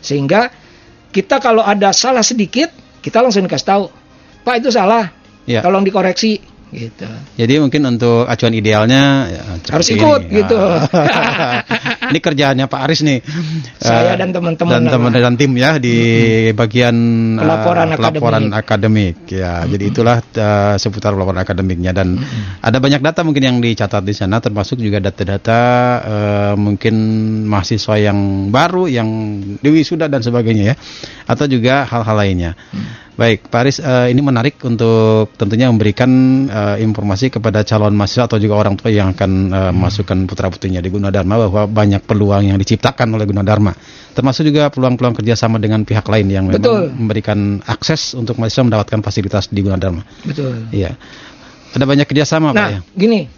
sehingga 0.00 0.48
kita 1.14 1.38
kalau 1.38 1.62
ada 1.62 1.94
salah 1.94 2.24
sedikit 2.24 2.72
kita 3.04 3.20
langsung 3.20 3.44
dikasih 3.44 3.68
tahu, 3.68 3.84
Pak 4.42 4.54
itu 4.64 4.72
salah, 4.72 5.12
Ya. 5.44 5.60
tolong 5.60 5.84
dikoreksi 5.84 6.40
gitu. 6.74 7.08
Jadi 7.38 7.62
mungkin 7.62 7.82
untuk 7.86 8.26
acuan 8.26 8.54
idealnya 8.54 9.30
ya, 9.30 9.42
Harus 9.70 9.88
ini. 9.94 10.02
ikut, 10.02 10.22
gitu. 10.28 10.60
ini 12.12 12.18
kerjaannya 12.20 12.66
Pak 12.66 12.80
Aris 12.84 13.00
nih. 13.06 13.18
Saya 13.78 14.14
Eh, 14.14 14.18
dan 14.20 14.30
teman-teman 14.34 14.70
dan 14.70 14.82
teman 14.90 15.10
dan 15.14 15.34
tim 15.38 15.52
ya 15.56 15.78
di 15.78 15.96
bagian 16.52 16.96
eh, 17.38 17.42
Pelaporan 17.42 17.86
pelaporan 17.96 18.44
akademik. 18.52 19.26
Ya, 19.30 19.64
jadi 19.64 19.84
itulah 19.88 20.18
eh, 20.20 20.74
seputar 20.76 21.14
pelaporan 21.14 21.40
akademiknya 21.40 21.94
dan 21.94 22.18
ada 22.60 22.78
banyak 22.82 23.00
data 23.00 23.22
mungkin 23.22 23.42
yang 23.42 23.56
dicatat 23.62 24.04
di 24.04 24.14
sana 24.14 24.42
termasuk 24.42 24.78
juga 24.82 24.98
data-data 25.00 25.60
eh, 26.02 26.54
mungkin 26.58 26.94
mahasiswa 27.48 27.96
yang 27.96 28.50
baru 28.50 28.90
yang 28.90 29.08
diwisuda 29.62 30.10
dan 30.10 30.20
sebagainya 30.20 30.74
ya 30.74 30.76
atau 31.30 31.46
juga 31.48 31.86
hal-hal 31.88 32.16
lainnya. 32.18 32.52
Baik, 33.14 33.46
Pak 33.46 33.60
Aris, 33.62 33.78
eh, 33.78 34.10
ini 34.10 34.18
menarik 34.18 34.58
untuk 34.66 35.30
tentunya 35.38 35.70
memberikan 35.70 36.10
eh, 36.50 36.82
informasi 36.82 37.30
kepada 37.30 37.62
calon 37.62 37.94
mahasiswa 37.94 38.26
atau 38.26 38.42
juga 38.42 38.58
orang 38.58 38.74
tua 38.74 38.90
yang 38.90 39.14
akan 39.14 39.30
eh, 39.54 39.72
masukkan 39.72 40.18
putra-putrinya 40.26 40.82
di 40.82 40.90
Gunadarma 40.90 41.38
bahwa 41.46 41.70
banyak 41.70 42.02
peluang 42.02 42.50
yang 42.50 42.58
diciptakan 42.58 43.14
oleh 43.14 43.22
Gunadarma. 43.22 43.70
Termasuk 44.18 44.50
juga 44.50 44.66
peluang-peluang 44.74 45.14
kerjasama 45.14 45.62
dengan 45.62 45.86
pihak 45.86 46.02
lain 46.10 46.26
yang 46.26 46.50
memang 46.50 46.58
Betul. 46.58 46.82
memberikan 46.90 47.62
akses 47.62 48.18
untuk 48.18 48.34
mahasiswa 48.34 48.66
mendapatkan 48.66 48.98
fasilitas 49.06 49.46
di 49.46 49.62
Gunadarma. 49.62 50.02
Betul. 50.26 50.66
Iya. 50.74 50.98
Ada 51.70 51.86
banyak 51.86 52.06
kerjasama, 52.10 52.50
Pak 52.50 52.58
Nah, 52.58 52.70
ya? 52.74 52.80
gini, 52.98 53.30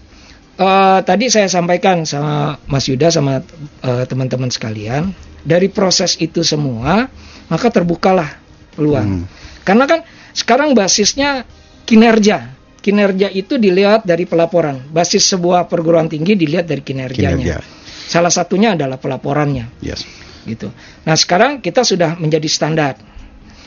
eh, 0.57 0.99
tadi 1.05 1.29
saya 1.29 1.53
sampaikan 1.53 2.09
sama 2.09 2.57
Mas 2.65 2.89
Yuda 2.89 3.13
sama 3.13 3.45
teman-teman 3.85 4.49
sekalian, 4.49 5.13
dari 5.45 5.69
proses 5.69 6.17
itu 6.17 6.41
semua, 6.41 7.13
maka 7.53 7.69
terbukalah 7.69 8.41
peluang. 8.73 9.25
Hmm. 9.25 9.36
Karena 9.67 9.91
kan 9.91 10.07
sekarang 10.31 10.79
basisnya 10.79 11.43
kinerja. 11.83 12.55
Kinerja 12.79 13.27
itu 13.35 13.59
dilihat 13.59 14.07
dari 14.07 14.31
pelaporan. 14.31 14.79
Basis 14.95 15.27
sebuah 15.27 15.67
perguruan 15.67 16.07
tinggi 16.07 16.39
dilihat 16.39 16.71
dari 16.71 16.87
kinerjanya. 16.87 17.35
Kinerja. 17.35 17.59
Salah 18.07 18.31
satunya 18.31 18.79
adalah 18.79 19.03
pelaporannya 19.03 19.83
Yes. 19.83 20.07
gitu. 20.47 20.71
Nah 21.03 21.19
sekarang 21.19 21.59
kita 21.59 21.83
sudah 21.83 22.15
menjadi 22.15 22.47
standar. 22.47 22.95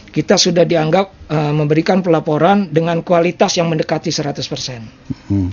Kita 0.09 0.39
sudah 0.39 0.63
dianggap 0.63 1.27
eh, 1.27 1.53
memberikan 1.53 1.99
pelaporan 1.99 2.71
dengan 2.71 3.03
kualitas 3.03 3.59
yang 3.59 3.67
mendekati 3.67 4.07
100%. 4.09 5.27
Hmm. 5.27 5.51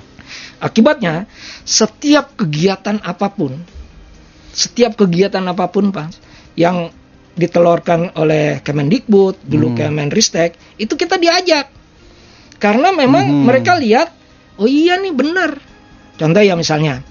Akibatnya 0.63 1.27
setiap 1.67 2.39
kegiatan 2.39 3.03
apa 3.03 3.29
pun, 3.35 3.59
setiap 4.55 4.97
kegiatan 4.97 5.43
apa 5.45 5.67
pun 5.69 5.93
Pak, 5.93 6.09
yang 6.57 6.89
ditelurkan 7.37 8.17
oleh 8.17 8.65
Kemendikbud, 8.65 9.45
dulu 9.45 9.77
Kemenristek, 9.77 10.57
itu 10.81 10.97
kita 10.97 11.21
diajak. 11.21 11.69
Karena 12.57 12.91
memang 12.91 13.25
Hmm. 13.29 13.45
mereka 13.45 13.77
lihat, 13.77 14.09
oh 14.57 14.65
iya 14.65 14.97
nih 14.97 15.13
benar. 15.13 15.61
Contoh 16.17 16.41
ya 16.41 16.57
misalnya, 16.57 17.05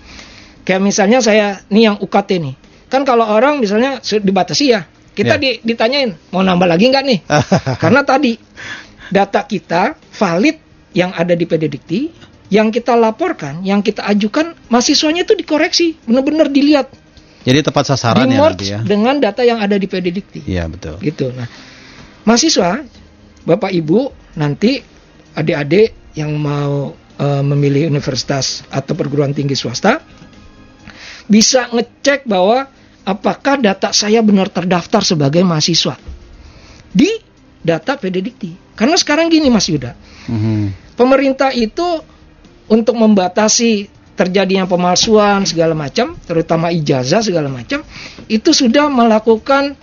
kayak 0.65 0.82
misalnya 0.82 1.22
saya 1.22 1.62
nih 1.70 1.94
yang 1.94 1.98
UKT 2.01 2.41
nih, 2.41 2.55
kan 2.89 3.05
kalau 3.05 3.29
orang 3.29 3.62
misalnya 3.62 4.01
dibatasi 4.01 4.65
ya, 4.74 4.89
kita 5.13 5.38
di- 5.38 5.62
ditanyain 5.62 6.17
mau 6.34 6.41
nambah 6.41 6.65
lagi 6.65 6.89
nggak 6.89 7.05
nih? 7.05 7.20
Karena 7.84 8.01
tadi 8.01 8.34
data 9.13 9.46
kita 9.46 9.94
valid 10.17 10.58
yang 10.98 11.13
ada 11.13 11.38
di 11.38 11.46
PDDikti, 11.46 12.00
yang 12.50 12.74
kita 12.74 12.98
laporkan, 12.98 13.62
yang 13.62 13.86
kita 13.86 14.01
ajukan, 14.10 14.58
mahasiswanya 14.74 15.29
itu 15.29 15.38
dikoreksi, 15.38 16.01
benar-benar 16.10 16.50
dilihat, 16.50 16.89
Jadi 17.45 17.59
tepat 17.61 17.85
sasaran 17.93 18.25
di 18.25 18.33
ya 18.33 18.41
nanti 18.41 18.65
ya. 18.73 18.79
dengan 18.81 19.21
data 19.21 19.45
yang 19.45 19.61
ada 19.61 19.77
di 19.77 19.85
PDDikti. 19.85 20.49
Iya, 20.49 20.65
betul. 20.65 20.97
Gitu. 20.97 21.29
Nah, 21.29 21.45
mahasiswa, 22.25 22.81
bapak 23.45 23.69
ibu, 23.69 24.09
nanti 24.33 24.81
adik-adik 25.37 26.17
yang 26.17 26.33
mau 26.41 26.97
eh, 27.21 27.43
memilih 27.45 27.87
universitas 27.93 28.65
atau 28.67 28.97
perguruan 28.97 29.31
tinggi 29.31 29.53
swasta 29.53 30.01
bisa 31.29 31.69
ngecek 31.69 32.25
bahwa 32.25 32.65
apakah 33.05 33.61
data 33.61 33.93
saya 33.93 34.21
benar 34.25 34.49
terdaftar 34.49 35.05
sebagai 35.05 35.45
mahasiswa 35.45 35.95
di 36.89 37.09
data 37.61 37.97
PDDikti. 37.97 38.77
Karena 38.77 38.97
sekarang 38.97 39.29
gini 39.31 39.47
Mas 39.53 39.69
Yuda, 39.69 39.93
Mhm. 40.27 40.97
pemerintah 40.97 41.53
itu 41.53 42.01
untuk 42.65 42.97
membatasi 42.97 43.87
terjadinya 44.15 44.63
pemalsuan 44.65 45.43
segala 45.43 45.75
macam, 45.75 46.15
terutama 46.24 46.72
ijazah 46.72 47.19
segala 47.19 47.51
macam, 47.51 47.84
itu 48.31 48.50
sudah 48.55 48.88
melakukan 48.88 49.75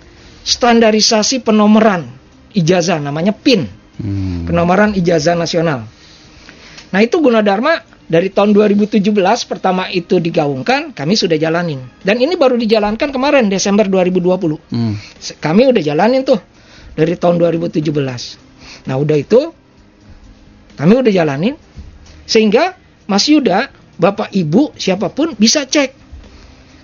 standarisasi 0.43 1.45
penomoran 1.45 2.09
ijazah 2.53 3.01
namanya 3.01 3.33
PIN, 3.33 3.65
Hmm. 3.93 4.49
penomoran 4.49 4.97
ijazah 4.97 5.37
nasional. 5.37 5.85
Nah, 6.89 6.99
itu 7.01 7.21
Gunadarma 7.21 7.81
dari 8.09 8.29
tahun 8.29 8.53
2017 8.53 9.45
pertama 9.45 9.89
itu 9.89 10.17
digaungkan, 10.17 10.93
kami 10.93 11.13
sudah 11.13 11.37
jalanin. 11.37 11.81
Dan 12.01 12.17
ini 12.21 12.33
baru 12.33 12.57
dijalankan 12.57 13.09
kemarin 13.13 13.49
Desember 13.49 13.85
2020. 13.85 14.57
Hmm. 14.69 14.97
Kami 15.41 15.69
udah 15.69 15.81
jalanin 15.81 16.25
tuh 16.25 16.41
dari 16.93 17.17
tahun 17.17 17.37
2017. 17.41 18.37
Nah 18.89 18.97
udah 18.97 19.17
itu 19.17 19.53
kami 20.73 20.93
udah 20.97 21.13
jalanin 21.13 21.53
sehingga 22.25 22.77
Mas 23.05 23.29
Yuda, 23.29 23.69
Bapak 23.93 24.29
Ibu, 24.29 24.73
siapa 24.73 25.09
pun 25.09 25.33
bisa 25.33 25.63
cek. 25.63 26.01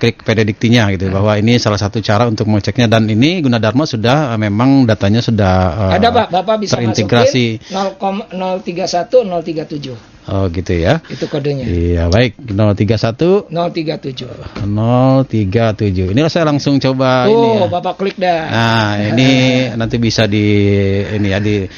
klik 0.00 0.24
pedediktinya 0.24 0.88
gitu 0.96 1.12
bahwa 1.12 1.36
ini 1.36 1.60
salah 1.60 1.76
satu 1.76 2.00
cara 2.00 2.24
untuk 2.24 2.48
mengeceknya 2.48 2.88
dan 2.88 3.04
ini 3.04 3.44
Gunadarma 3.44 3.84
sudah 3.84 4.32
eh, 4.32 4.40
memang 4.40 4.88
datanya 4.88 5.20
sudah 5.20 5.54
eh, 5.92 6.00
Ada 6.00 6.08
Pak, 6.08 6.26
Bapak 6.32 6.56
bisa 6.64 6.80
terintegrasi. 6.80 7.60
masukin 7.68 8.24
0,031 8.32 9.92
037. 9.92 10.16
Oh, 10.28 10.44
gitu 10.48 10.72
ya. 10.76 11.00
Itu 11.08 11.28
kodenya. 11.28 11.68
Iya, 11.68 12.08
baik. 12.08 12.40
031 12.40 13.52
037. 13.52 14.64
037. 14.64 16.12
Ini 16.16 16.20
saya 16.32 16.44
langsung 16.48 16.80
coba 16.80 17.28
ini 17.28 17.36
Tuh, 17.36 17.52
ya. 17.52 17.68
Bapak 17.68 17.94
klik 18.00 18.16
dah. 18.16 18.42
Nah, 18.48 18.90
ini 19.12 19.28
nanti 19.76 20.00
bisa 20.00 20.24
di 20.24 20.44
ini 21.04 21.28
ya 21.32 21.40
di 21.40 21.68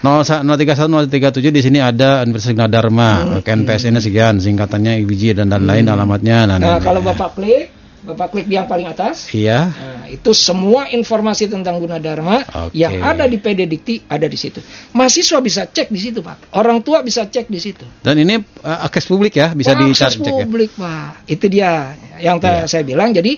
031 0.00 1.12
037 1.12 1.52
di 1.52 1.60
sini 1.60 1.78
ada 1.78 2.24
Universitas 2.24 2.56
Gunadarma, 2.56 3.44
KNPS 3.44 3.92
ini 3.92 4.00
sekian, 4.00 4.40
singkatannya 4.40 4.96
IBJ 5.04 5.36
dan 5.36 5.52
lain-lain 5.52 5.84
alamatnya. 5.92 6.48
Nah, 6.48 6.56
Nah, 6.56 6.80
ini. 6.80 6.84
kalau 6.84 7.04
Bapak 7.04 7.36
klik, 7.36 7.68
Bapak 8.00 8.32
klik 8.32 8.48
di 8.48 8.56
yang 8.56 8.64
paling 8.64 8.88
atas. 8.88 9.28
Iya. 9.28 9.68
Nah, 9.68 10.08
itu 10.08 10.32
semua 10.32 10.88
informasi 10.88 11.52
tentang 11.52 11.76
Gunadarma 11.76 12.48
Oke. 12.72 12.80
yang 12.80 12.96
ada 13.04 13.28
di 13.28 13.36
PD 13.36 13.68
Dikti 13.68 14.00
ada 14.08 14.24
di 14.24 14.40
situ. 14.40 14.64
Mahasiswa 14.96 15.36
bisa 15.44 15.68
cek 15.68 15.92
di 15.92 16.00
situ, 16.00 16.24
Pak. 16.24 16.48
Orang 16.56 16.80
tua 16.80 17.04
bisa 17.04 17.28
cek 17.28 17.52
di 17.52 17.60
situ. 17.60 17.84
Dan 18.00 18.16
ini 18.24 18.40
uh, 18.40 18.88
akses 18.88 19.04
publik 19.04 19.36
ya, 19.36 19.52
bisa 19.52 19.76
dicari 19.76 20.16
akses 20.16 20.16
ya. 20.16 20.32
publik, 20.32 20.72
Pak. 20.80 21.28
Itu 21.28 21.52
dia 21.52 21.92
yang 22.24 22.40
Iya. 22.40 22.64
saya 22.64 22.88
bilang. 22.88 23.12
Jadi 23.12 23.36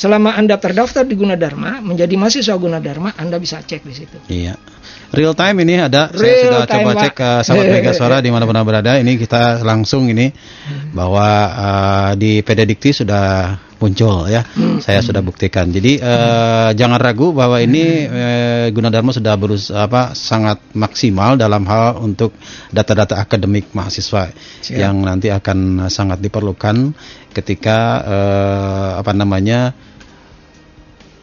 selama 0.00 0.32
Anda 0.32 0.56
terdaftar 0.56 1.04
di 1.04 1.12
Gunadarma, 1.12 1.84
menjadi 1.84 2.16
mahasiswa 2.16 2.56
Gunadarma, 2.56 3.12
Anda 3.20 3.36
bisa 3.36 3.60
cek 3.60 3.84
di 3.84 3.92
situ. 3.92 4.16
Iya. 4.32 4.56
Real 5.12 5.36
time 5.36 5.68
ini 5.68 5.76
ada, 5.76 6.08
saya 6.08 6.24
Real 6.24 6.40
sudah 6.48 6.62
time, 6.64 6.72
coba 6.80 6.90
Pak. 6.96 7.02
cek 7.04 7.12
ke 7.12 7.28
sahabat 7.44 7.66
Mega 7.76 7.92
Suara 7.92 8.16
di 8.24 8.32
mana 8.32 8.48
pun 8.48 8.56
berada. 8.64 8.96
Ini 8.96 9.12
kita 9.20 9.60
langsung 9.60 10.08
ini 10.08 10.32
bahwa 10.96 11.26
uh, 11.52 12.10
di 12.16 12.40
PD 12.40 12.64
Dikti 12.64 13.04
sudah 13.04 13.58
muncul 13.76 14.28
ya. 14.28 14.44
Saya 14.80 15.04
sudah 15.04 15.20
buktikan. 15.20 15.68
Jadi 15.68 16.00
uh, 16.00 16.70
jangan 16.72 17.00
ragu 17.00 17.36
bahwa 17.36 17.60
ini 17.60 18.06
uh, 18.08 18.66
Gunadarma 18.72 19.10
sudah 19.12 19.34
berus 19.36 19.68
apa 19.68 20.16
sangat 20.16 20.62
maksimal 20.72 21.36
dalam 21.36 21.64
hal 21.68 22.00
untuk 22.00 22.32
data-data 22.72 23.20
akademik 23.20 23.72
mahasiswa 23.76 24.32
Siap. 24.32 24.78
yang 24.78 25.00
nanti 25.04 25.28
akan 25.32 25.90
sangat 25.92 26.20
diperlukan 26.24 26.92
ketika 27.34 27.78
uh, 28.04 28.90
apa 29.00 29.12
namanya 29.16 29.72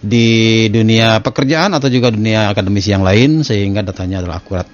di 0.08 0.66
dunia 0.72 1.20
pekerjaan 1.20 1.76
atau 1.76 1.92
juga 1.92 2.10
dunia 2.10 2.50
akademisi 2.50 2.96
yang 2.96 3.04
lain 3.04 3.44
sehingga 3.44 3.84
datanya 3.84 4.24
adalah 4.24 4.40
akurat. 4.40 4.68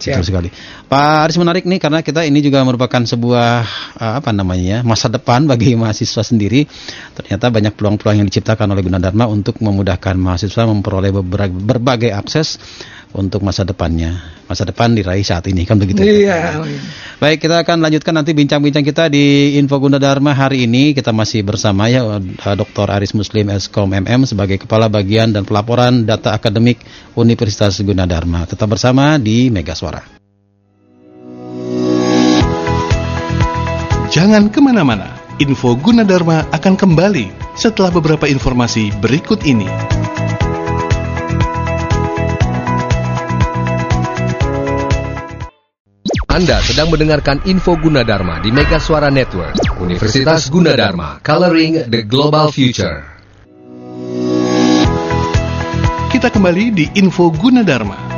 Siap. 0.00 0.16
Betul 0.16 0.26
sekali. 0.32 0.48
Pak 0.88 1.28
Aris 1.28 1.36
menarik 1.36 1.68
nih 1.68 1.76
karena 1.76 2.00
kita 2.00 2.24
ini 2.24 2.40
juga 2.40 2.64
merupakan 2.64 3.04
sebuah 3.04 3.52
eh, 4.00 4.14
apa 4.16 4.32
namanya 4.32 4.64
ya, 4.64 4.78
masa 4.80 5.12
depan 5.12 5.44
bagi 5.44 5.76
mahasiswa 5.80 6.24
sendiri. 6.24 6.64
Ternyata 7.12 7.52
banyak 7.52 7.76
peluang-peluang 7.76 8.24
yang 8.24 8.28
diciptakan 8.32 8.72
oleh 8.72 8.80
Gunadarma 8.80 9.28
untuk 9.28 9.60
memudahkan 9.60 10.16
mahasiswa 10.16 10.64
memperoleh 10.64 11.12
berbagai 11.52 12.16
akses 12.16 12.56
untuk 13.14 13.42
masa 13.42 13.66
depannya. 13.66 14.16
Masa 14.46 14.66
depan 14.66 14.94
diraih 14.94 15.22
saat 15.22 15.46
ini 15.46 15.62
kan 15.62 15.78
begitu. 15.78 16.02
Iya. 16.02 16.62
Baik, 17.22 17.46
kita 17.46 17.62
akan 17.62 17.86
lanjutkan 17.86 18.14
nanti 18.14 18.34
bincang-bincang 18.34 18.82
kita 18.82 19.06
di 19.06 19.54
Info 19.58 19.78
Gunadarma 19.78 20.34
hari 20.34 20.66
ini. 20.66 20.90
Kita 20.90 21.14
masih 21.14 21.46
bersama 21.46 21.86
ya 21.86 22.02
eh, 22.18 22.56
Dr. 22.58 22.90
Aris 22.90 23.14
Muslim 23.14 23.50
Eskom 23.54 23.90
MM 23.94 24.26
sebagai 24.26 24.58
Kepala 24.58 24.90
Bagian 24.90 25.30
dan 25.30 25.46
Pelaporan 25.46 26.02
Data 26.02 26.34
Akademik 26.34 26.82
Universitas 27.14 27.78
Gunadarma. 27.78 28.46
Tetap 28.46 28.66
bersama 28.66 29.18
di 29.18 29.50
Mega 29.50 29.78
Suara. 29.78 30.02
Jangan 34.10 34.50
ke 34.50 34.58
mana-mana. 34.58 35.14
Info 35.38 35.78
Gunadarma 35.78 36.50
akan 36.50 36.74
kembali 36.74 37.54
setelah 37.54 37.94
beberapa 37.94 38.26
informasi 38.26 38.92
berikut 38.98 39.46
ini. 39.46 39.99
Anda 46.30 46.62
sedang 46.62 46.94
mendengarkan 46.94 47.42
Info 47.50 47.74
Gunadarma 47.74 48.38
di 48.38 48.54
Mega 48.54 48.78
Suara 48.78 49.10
Network, 49.10 49.58
Universitas 49.82 50.46
Gunadarma, 50.46 51.18
Coloring 51.26 51.90
the 51.90 52.06
Global 52.06 52.54
Future. 52.54 53.02
Kita 56.06 56.30
kembali 56.30 56.70
di 56.70 56.86
Info 57.02 57.34
Gunadarma. 57.34 58.09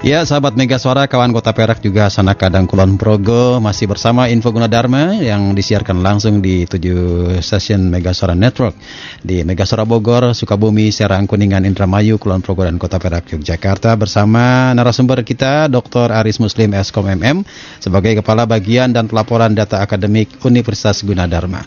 Ya, 0.00 0.24
sahabat 0.24 0.56
Mega 0.56 0.80
Suara, 0.80 1.04
kawan 1.04 1.28
Kota 1.28 1.52
Perak 1.52 1.84
juga 1.84 2.08
Sanaka 2.08 2.48
dan 2.48 2.64
Kulon 2.64 2.96
Progo 2.96 3.60
masih 3.60 3.84
bersama 3.84 4.32
Info 4.32 4.48
Gunadarma 4.48 5.20
yang 5.20 5.52
disiarkan 5.52 6.00
langsung 6.00 6.40
di 6.40 6.64
tujuh 6.64 7.36
stasiun 7.44 7.92
Mega 7.92 8.16
Suara 8.16 8.32
Network 8.32 8.80
di 9.20 9.44
Mega 9.44 9.68
Suara 9.68 9.84
Bogor, 9.84 10.32
Sukabumi, 10.32 10.88
Serang, 10.88 11.28
Kuningan, 11.28 11.68
Indramayu, 11.68 12.16
Kulon 12.16 12.40
Progo 12.40 12.64
dan 12.64 12.80
Kota 12.80 12.96
Perak 12.96 13.28
Yogyakarta 13.28 13.92
bersama 14.00 14.72
narasumber 14.72 15.20
kita 15.20 15.68
Dr. 15.68 16.16
Aris 16.16 16.40
Muslim 16.40 16.72
Eskom 16.80 17.04
MM 17.04 17.44
sebagai 17.76 18.24
Kepala 18.24 18.48
Bagian 18.48 18.96
dan 18.96 19.04
Pelaporan 19.04 19.52
Data 19.52 19.84
Akademik 19.84 20.32
Universitas 20.48 21.04
Gunadarma. 21.04 21.60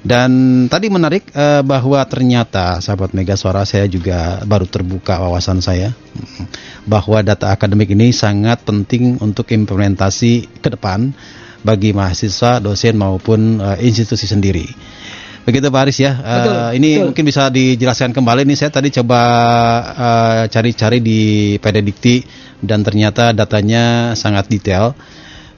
Dan 0.00 0.64
tadi 0.72 0.88
menarik 0.88 1.28
eh, 1.36 1.60
bahwa 1.60 2.00
ternyata 2.08 2.80
sahabat 2.80 3.12
Mega 3.12 3.36
Suara 3.36 3.68
saya 3.68 3.84
juga 3.84 4.40
baru 4.48 4.64
terbuka 4.64 5.20
wawasan 5.20 5.60
saya 5.60 5.92
bahwa 6.92 7.20
data 7.20 7.52
akademik 7.52 7.92
ini 7.92 8.08
sangat 8.08 8.64
penting 8.64 9.20
untuk 9.20 9.52
implementasi 9.52 10.48
ke 10.64 10.68
depan 10.72 11.12
bagi 11.60 11.92
mahasiswa, 11.92 12.64
dosen 12.64 12.96
maupun 12.96 13.60
eh, 13.60 13.84
institusi 13.84 14.24
sendiri. 14.24 14.64
Begitu 15.44 15.68
Pak 15.68 15.80
Aris 15.84 16.00
ya. 16.00 16.16
Eh, 16.16 16.32
Betul, 16.40 16.56
ini 16.80 16.90
betul. 16.96 17.04
mungkin 17.12 17.24
bisa 17.28 17.42
dijelaskan 17.52 18.16
kembali 18.16 18.48
nih 18.48 18.56
saya 18.56 18.72
tadi 18.72 18.88
coba 18.88 19.20
cari-cari 20.48 21.04
di 21.04 21.20
PD 21.60 21.76
Dikti 21.84 22.16
dan 22.64 22.80
ternyata 22.80 23.36
datanya 23.36 24.16
sangat 24.16 24.48
detail. 24.48 24.96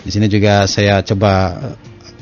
Di 0.03 0.11
sini 0.11 0.27
juga 0.27 0.67
saya 0.67 0.99
coba 1.07 1.33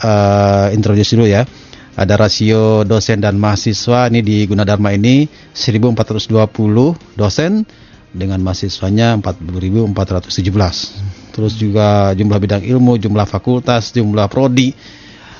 eh, 0.04 0.66
introduce 0.76 1.16
dulu 1.16 1.24
ya. 1.24 1.48
Ada 1.98 2.14
rasio 2.14 2.86
dosen 2.86 3.18
dan 3.18 3.34
mahasiswa 3.34 4.06
ini 4.06 4.22
di 4.22 4.46
Gunadarma 4.46 4.94
ini 4.94 5.26
1420 5.52 7.18
dosen 7.18 7.66
dengan 8.10 8.42
mahasiswanya 8.42 9.18
40.417. 9.18 11.30
Terus 11.30 11.54
juga 11.58 12.10
jumlah 12.14 12.38
bidang 12.38 12.62
ilmu, 12.62 12.98
jumlah 12.98 13.26
fakultas, 13.26 13.94
jumlah 13.94 14.26
prodi 14.26 14.74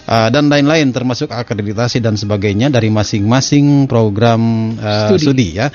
uh, 0.07 0.29
dan 0.31 0.51
lain-lain 0.51 0.91
termasuk 0.91 1.31
akreditasi 1.31 2.03
dan 2.03 2.19
sebagainya 2.19 2.71
dari 2.71 2.91
masing-masing 2.91 3.87
program 3.91 4.75
uh, 4.79 5.11
Studi. 5.11 5.23
studi 5.23 5.49
ya. 5.59 5.67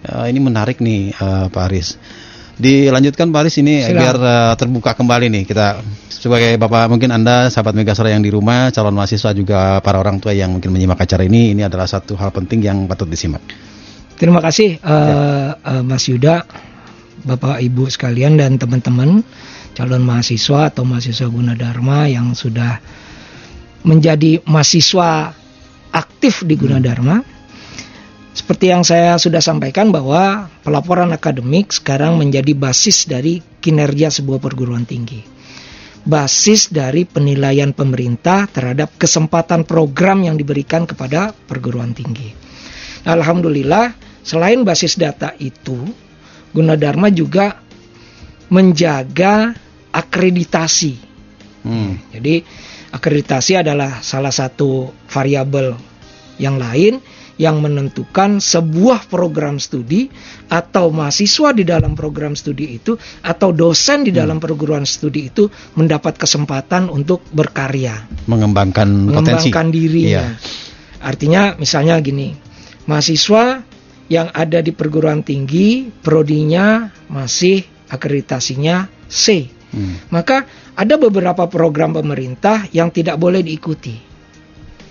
Uh, 0.00 0.24
ini 0.28 0.40
menarik 0.40 0.80
nih 0.80 1.12
uh, 1.16 1.52
Pak 1.52 1.64
Aris. 1.68 1.88
Dilanjutkan 2.60 3.32
Pak 3.32 3.40
Aris 3.40 3.56
ini 3.56 3.80
Silakan. 3.80 3.96
biar 3.96 4.16
eh, 4.20 4.52
terbuka 4.60 4.92
kembali 4.92 5.32
nih 5.32 5.42
kita 5.48 5.80
sebagai 6.12 6.60
Bapak 6.60 6.92
mungkin 6.92 7.08
Anda 7.08 7.48
sahabat 7.48 7.72
Megasora 7.72 8.12
yang 8.12 8.20
di 8.20 8.28
rumah, 8.28 8.68
calon 8.68 8.92
mahasiswa 8.92 9.32
juga 9.32 9.80
para 9.80 9.96
orang 9.96 10.20
tua 10.20 10.36
yang 10.36 10.52
mungkin 10.52 10.68
menyimak 10.68 11.00
acara 11.00 11.24
ini, 11.24 11.56
ini 11.56 11.64
adalah 11.64 11.88
satu 11.88 12.20
hal 12.20 12.28
penting 12.28 12.60
yang 12.60 12.84
patut 12.84 13.08
disimak. 13.08 13.40
Terima 14.20 14.44
kasih 14.44 14.76
eh, 14.76 15.50
eh, 15.56 15.82
Mas 15.82 16.04
Yuda, 16.04 16.44
Bapak 17.24 17.64
Ibu 17.64 17.88
sekalian 17.88 18.36
dan 18.36 18.60
teman-teman 18.60 19.24
calon 19.72 20.04
mahasiswa 20.04 20.68
atau 20.68 20.84
mahasiswa 20.84 21.32
Gunadarma 21.32 22.12
yang 22.12 22.36
sudah 22.36 22.76
menjadi 23.88 24.44
mahasiswa 24.44 25.32
aktif 25.96 26.44
di 26.44 26.60
Gunadarma. 26.60 27.39
Seperti 28.30 28.70
yang 28.70 28.86
saya 28.86 29.18
sudah 29.18 29.42
sampaikan 29.42 29.90
bahwa 29.90 30.46
pelaporan 30.62 31.10
akademik 31.10 31.74
sekarang 31.74 32.14
menjadi 32.14 32.54
basis 32.54 33.10
dari 33.10 33.42
kinerja 33.58 34.06
sebuah 34.14 34.38
perguruan 34.38 34.86
tinggi. 34.86 35.18
Basis 36.06 36.70
dari 36.70 37.04
penilaian 37.04 37.74
pemerintah 37.74 38.46
terhadap 38.48 38.94
kesempatan 38.96 39.66
program 39.66 40.22
yang 40.22 40.38
diberikan 40.38 40.86
kepada 40.86 41.34
perguruan 41.34 41.90
tinggi. 41.90 42.32
Alhamdulillah, 43.04 43.92
selain 44.22 44.62
basis 44.62 44.94
data 44.96 45.34
itu, 45.42 45.76
Gunadarma 46.54 47.10
juga 47.10 47.58
menjaga 48.50 49.54
akreditasi. 49.90 50.94
Hmm. 51.66 51.98
Jadi 52.14 52.42
akreditasi 52.94 53.58
adalah 53.58 54.00
salah 54.00 54.32
satu 54.32 54.90
variabel 55.10 55.74
yang 56.40 56.56
lain 56.56 56.98
yang 57.40 57.64
menentukan 57.64 58.36
sebuah 58.36 59.08
program 59.08 59.56
studi 59.56 60.12
atau 60.52 60.92
mahasiswa 60.92 61.56
di 61.56 61.64
dalam 61.64 61.96
program 61.96 62.36
studi 62.36 62.76
itu 62.76 63.00
atau 63.24 63.48
dosen 63.56 64.04
di 64.04 64.12
dalam 64.12 64.36
perguruan 64.36 64.84
studi 64.84 65.32
itu 65.32 65.48
mendapat 65.72 66.20
kesempatan 66.20 66.92
untuk 66.92 67.24
berkarya, 67.32 68.04
Mengembangkan, 68.28 69.08
potensi. 69.08 69.48
mengembangkan 69.48 69.66
dirinya. 69.72 70.20
Iya. 70.20 70.24
Artinya 71.00 71.42
misalnya 71.56 71.96
gini, 72.04 72.36
mahasiswa 72.84 73.64
yang 74.12 74.28
ada 74.36 74.60
di 74.60 74.76
perguruan 74.76 75.24
tinggi 75.24 75.88
prodinya 75.88 76.92
masih 77.08 77.64
akreditasinya 77.88 79.08
C. 79.08 79.48
Hmm. 79.72 79.96
Maka 80.12 80.44
ada 80.76 81.00
beberapa 81.00 81.48
program 81.48 81.96
pemerintah 81.96 82.68
yang 82.74 82.92
tidak 82.92 83.16
boleh 83.16 83.40
diikuti. 83.40 84.09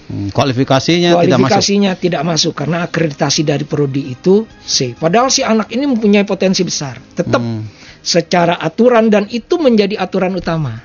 Hmm, 0.09 0.33
Kualifikasinya, 0.33 1.21
tidak 1.21 1.37
masuk. 1.37 1.45
Kualifikasinya 1.45 1.91
tidak 1.93 2.21
masuk 2.25 2.53
karena 2.57 2.77
akreditasi 2.81 3.41
dari 3.45 3.61
prodi 3.61 4.09
itu 4.09 4.49
C. 4.65 4.97
Padahal 4.97 5.29
si 5.29 5.45
anak 5.45 5.69
ini 5.69 5.85
mempunyai 5.85 6.25
potensi 6.25 6.65
besar. 6.65 6.97
Tetap 6.97 7.37
Hmm. 7.37 7.61
secara 8.01 8.57
aturan 8.57 9.13
dan 9.13 9.29
itu 9.29 9.61
menjadi 9.61 10.01
aturan 10.01 10.33
utama. 10.33 10.81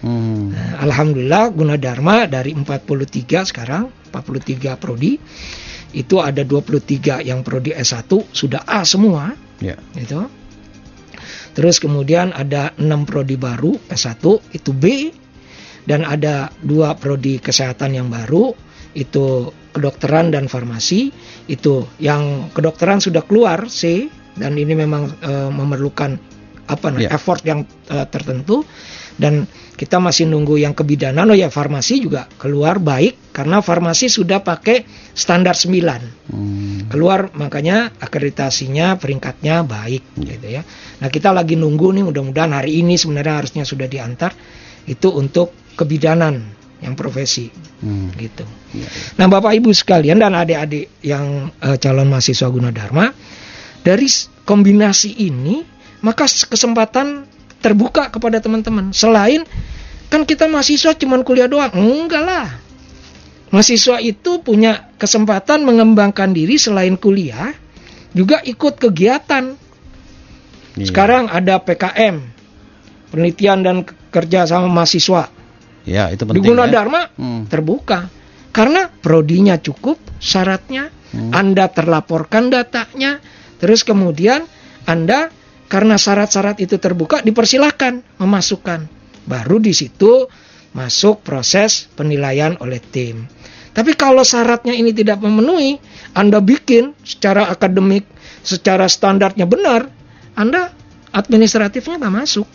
Hmm. 0.00 0.48
Nah, 0.52 0.80
Alhamdulillah 0.80 1.52
Gunadarma 1.52 2.24
dari 2.24 2.56
43 2.56 3.44
sekarang 3.44 3.92
43 4.08 4.80
prodi 4.80 5.20
itu 5.92 6.16
ada 6.24 6.40
23 6.40 7.20
yang 7.20 7.44
prodi 7.44 7.70
S1 7.72 8.08
sudah 8.32 8.64
A 8.64 8.80
semua 8.88 9.36
Ya. 9.60 9.76
gitu. 9.92 10.24
Terus 11.54 11.78
kemudian 11.78 12.34
ada 12.34 12.74
6 12.80 13.06
prodi 13.06 13.36
baru 13.38 13.76
S1 13.86 14.18
itu 14.52 14.70
B 14.74 14.84
dan 15.84 16.04
ada 16.04 16.48
dua 16.64 16.96
prodi 16.96 17.38
kesehatan 17.38 17.96
yang 17.96 18.08
baru 18.08 18.52
itu 18.94 19.50
kedokteran 19.74 20.30
dan 20.30 20.46
farmasi 20.46 21.10
itu 21.50 21.82
yang 21.98 22.48
kedokteran 22.54 23.02
sudah 23.02 23.26
keluar 23.26 23.66
C 23.66 24.06
dan 24.38 24.54
ini 24.54 24.74
memang 24.74 25.10
eh, 25.20 25.50
memerlukan 25.50 26.16
apa 26.64 26.86
namanya 26.88 27.12
Ya. 27.12 27.16
effort 27.20 27.42
yang 27.44 27.66
eh, 27.90 28.06
tertentu 28.08 28.64
dan 29.14 29.44
kita 29.74 29.98
masih 29.98 30.26
nunggu 30.30 30.58
yang 30.58 30.72
kebidanan 30.74 31.26
oh 31.30 31.36
ya 31.36 31.50
farmasi 31.50 32.02
juga 32.02 32.26
keluar 32.38 32.78
baik 32.78 33.34
karena 33.34 33.58
farmasi 33.62 34.06
sudah 34.06 34.40
pakai 34.42 34.86
standar 35.12 35.54
9 35.58 36.30
Hmm. 36.30 36.88
keluar 36.88 37.30
makanya 37.36 37.90
akreditasinya 37.98 38.96
peringkatnya 38.98 39.60
baik 39.66 40.02
gitu 40.18 40.46
ya. 40.48 40.62
Nah 41.02 41.08
kita 41.12 41.30
lagi 41.30 41.54
nunggu 41.54 41.94
nih 41.94 42.04
mudah-mudahan 42.06 42.54
hari 42.54 42.80
ini 42.80 42.94
sebenarnya 42.96 43.44
harusnya 43.44 43.62
sudah 43.66 43.86
diantar 43.86 44.32
itu 44.88 45.08
untuk 45.12 45.52
kebidanan 45.74 46.42
yang 46.80 46.94
profesi 46.94 47.48
Hmm. 47.84 48.08
gitu. 48.16 48.48
Ya, 48.72 48.84
ya. 48.84 48.88
Nah 49.20 49.26
bapak 49.28 49.60
ibu 49.60 49.68
sekalian 49.68 50.16
dan 50.16 50.32
adik-adik 50.32 50.88
yang 51.04 51.52
eh, 51.60 51.76
calon 51.76 52.08
mahasiswa 52.08 52.48
Gunadarma 52.48 53.12
dari 53.84 54.08
kombinasi 54.44 55.20
ini 55.20 55.60
maka 56.00 56.24
kesempatan 56.28 57.24
terbuka 57.60 58.12
kepada 58.12 58.40
teman-teman. 58.40 58.92
Selain 58.92 59.44
kan 60.12 60.28
kita 60.28 60.44
mahasiswa 60.48 60.92
cuman 60.92 61.24
kuliah 61.24 61.48
doang, 61.48 61.72
enggak 61.72 62.20
lah. 62.24 62.48
Mahasiswa 63.48 64.02
itu 64.04 64.44
punya 64.44 64.92
kesempatan 65.00 65.64
mengembangkan 65.64 66.36
diri 66.36 66.60
selain 66.60 67.00
kuliah, 67.00 67.56
juga 68.12 68.44
ikut 68.44 68.76
kegiatan. 68.76 69.56
Iya. 70.76 70.84
Sekarang 70.90 71.30
ada 71.30 71.56
PKM, 71.62 72.20
penelitian 73.14 73.58
dan 73.64 73.76
ke- 73.86 73.94
kerja 74.12 74.44
sama 74.44 74.68
mahasiswa. 74.68 75.30
Ya, 75.84 76.08
itu 76.08 76.24
Di 76.24 76.28
penting. 76.32 76.42
ya. 76.44 76.48
Gunadarma 76.50 77.00
Hmm. 77.14 77.44
terbuka. 77.46 78.08
Karena 78.54 78.86
prodinya 78.88 79.58
cukup, 79.58 79.98
syaratnya, 80.16 80.88
Hmm. 81.10 81.30
Anda 81.30 81.70
terlaporkan 81.70 82.50
datanya, 82.50 83.22
terus 83.58 83.82
kemudian 83.82 84.46
Anda 84.84 85.30
karena 85.66 85.94
syarat-syarat 85.96 86.58
itu 86.60 86.78
terbuka 86.78 87.22
dipersilahkan 87.22 88.18
memasukkan. 88.18 88.86
Baru 89.24 89.58
di 89.58 89.72
situ 89.72 90.28
masuk 90.74 91.22
proses 91.22 91.86
penilaian 91.94 92.58
oleh 92.60 92.82
tim. 92.82 93.26
Tapi 93.74 93.94
kalau 93.94 94.22
syaratnya 94.22 94.70
ini 94.70 94.94
tidak 94.94 95.18
memenuhi, 95.18 95.78
Anda 96.14 96.38
bikin 96.38 96.94
secara 97.02 97.50
akademik, 97.50 98.06
secara 98.42 98.86
standarnya 98.86 99.46
benar, 99.50 99.90
Anda 100.34 100.70
administratifnya 101.10 101.98
nggak 101.98 102.14
masuk. 102.14 102.46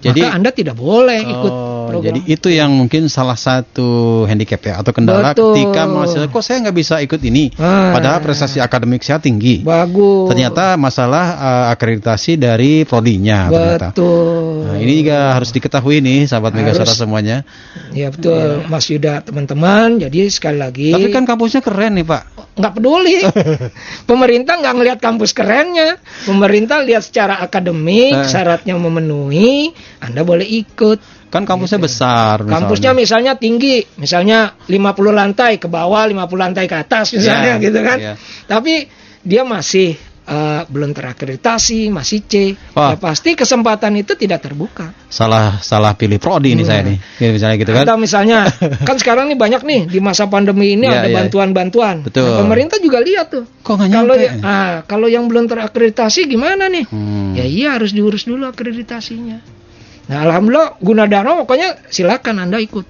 Jadi- 0.00 0.24
Maka 0.24 0.36
Anda 0.36 0.50
tidak 0.52 0.76
boleh 0.76 1.20
ikut 1.20 1.52
Oh, 1.52 1.69
program. 1.92 2.06
jadi 2.06 2.20
itu 2.24 2.48
yang 2.48 2.70
mungkin 2.70 3.06
salah 3.06 3.34
satu 3.34 3.90
handicap 4.24 4.60
ya 4.60 4.74
atau 4.78 4.90
kendala 4.90 5.32
Betul. 5.32 5.52
ketika 5.52 5.82
mahasiswa 5.84 6.26
kok 6.26 6.42
saya 6.42 6.56
nggak 6.62 6.76
bisa 6.76 6.94
ikut 6.98 7.20
ini 7.20 7.50
Ah. 7.56 7.92
padahal 7.92 8.18
prestasi 8.20 8.58
akademik 8.58 9.02
saya 9.02 9.18
tinggi. 9.18 9.60
Bagus. 9.60 10.30
Ternyata 10.30 10.74
masalah 10.74 11.24
eh, 11.34 11.66
akreditasi 11.72 12.36
dari 12.36 12.84
prodinya 12.84 13.48
ternyata. 13.48 13.88
Betul. 13.90 14.70
Nah, 14.70 14.76
ini 14.78 14.92
juga 15.00 15.18
harus 15.34 15.50
diketahui 15.50 15.98
nih 15.98 16.24
sahabat. 16.24 16.52
Megasara 16.52 16.92
semuanya. 16.92 17.42
Ya 17.90 18.08
betul, 18.08 18.62
Mas 18.66 18.86
Yuda 18.86 19.20
teman-teman. 19.20 19.98
Jadi 19.98 20.28
sekali 20.28 20.58
lagi 20.58 20.92
Tapi 20.92 21.08
kan 21.08 21.24
kampusnya 21.24 21.58
keren 21.60 21.96
nih 21.96 22.04
Pak. 22.04 22.22
nggak 22.54 22.72
peduli. 22.76 23.16
Pemerintah 24.10 24.58
nggak 24.58 24.74
ngelihat 24.76 24.98
kampus 25.00 25.32
kerennya. 25.32 25.96
Pemerintah 26.24 26.82
lihat 26.82 27.02
secara 27.02 27.40
akademik, 27.40 28.12
Eh. 28.12 28.28
syaratnya 28.28 28.76
memenuhi, 28.76 29.72
Anda 29.98 30.22
boleh 30.22 30.44
ikut. 30.44 31.19
Kan 31.30 31.46
kampusnya 31.46 31.78
besar 31.78 32.42
misalnya. 32.42 32.54
Kampusnya 32.58 32.90
misalnya 32.92 33.32
tinggi, 33.38 33.86
misalnya 33.96 34.58
50 34.66 35.14
lantai 35.14 35.56
ke 35.56 35.70
bawah, 35.70 36.02
50 36.02 36.18
lantai 36.34 36.66
ke 36.66 36.74
atas 36.74 37.14
misalnya 37.14 37.54
Ya, 37.54 37.62
gitu 37.62 37.78
kan. 37.80 37.96
ya. 37.96 38.14
Tapi 38.44 38.90
dia 39.22 39.46
masih 39.46 39.94
eh, 40.22 40.62
belum 40.66 40.94
terakreditasi, 40.94 41.90
masih 41.90 42.22
C. 42.22 42.34
Wah. 42.74 42.94
Ya 42.94 42.96
pasti 42.98 43.34
kesempatan 43.34 43.98
itu 43.98 44.14
tidak 44.14 44.42
terbuka. 44.42 44.94
salah 45.10 45.58
salah 45.58 45.98
pilih 45.98 46.22
prodi 46.22 46.54
Hmm. 46.54 46.62
saya 46.62 46.86
nih. 46.86 46.98
Ya, 47.18 47.28
misalnya 47.34 47.56
gitu 47.58 47.72
kan. 47.74 47.82
Atau 47.82 47.96
misalnya 47.98 48.38
kan 48.88 48.94
sekarang 48.94 49.26
nih 49.26 49.34
banyak 49.34 49.62
nih 49.66 49.80
di 49.86 49.98
masa 49.98 50.30
pandemi 50.30 50.78
ini 50.78 50.86
Iya, 50.86 51.02
ada 51.02 51.08
iya. 51.10 51.16
bantuan-bantuan. 51.18 52.06
Betul. 52.06 52.30
Nah, 52.30 52.46
pemerintah 52.46 52.78
juga 52.78 53.02
lihat 53.02 53.26
tuh. 53.30 53.42
Kok 53.62 53.90
Kalau 53.90 54.14
ya, 54.14 54.30
ah, 54.42 54.74
kalau 54.86 55.10
yang 55.10 55.26
belum 55.26 55.50
terakreditasi 55.50 56.30
gimana 56.30 56.70
nih? 56.70 56.86
Hmm. 56.86 57.34
Ya 57.34 57.42
iya 57.42 57.68
harus 57.74 57.90
diurus 57.90 58.22
dulu 58.22 58.46
akreditasinya. 58.46 59.59
Nah, 60.10 60.26
alhamdulillah 60.26 60.82
Gunadarma 60.82 61.38
pokoknya 61.46 61.86
silakan 61.86 62.42
Anda 62.42 62.58
ikut. 62.58 62.82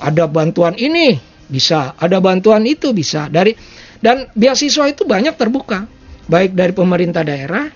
Ada 0.00 0.24
bantuan 0.24 0.72
ini 0.80 1.20
bisa, 1.46 1.92
ada 2.00 2.16
bantuan 2.18 2.64
itu 2.64 2.96
bisa 2.96 3.28
dari 3.28 3.52
dan 4.00 4.32
beasiswa 4.32 4.88
itu 4.88 5.04
banyak 5.04 5.36
terbuka, 5.36 5.84
baik 6.26 6.56
dari 6.56 6.72
pemerintah 6.72 7.22
daerah, 7.22 7.68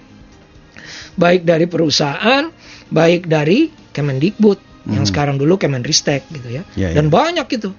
baik 1.14 1.44
dari 1.44 1.68
perusahaan, 1.68 2.48
baik 2.88 3.28
dari 3.28 3.70
Kemendikbud 3.92 4.58
yang 4.90 5.04
Hmm. 5.04 5.08
sekarang 5.08 5.36
dulu 5.36 5.60
Kemenristek 5.60 6.26
gitu 6.32 6.48
ya. 6.50 6.62
Ya, 6.74 6.96
dan 6.96 7.08
ya. 7.08 7.12
banyak 7.12 7.46
itu. 7.52 7.70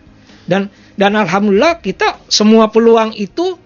Dan 0.48 0.72
dan 0.96 1.12
alhamdulillah 1.18 1.84
kita 1.84 2.24
semua 2.32 2.72
peluang 2.72 3.12
itu 3.18 3.58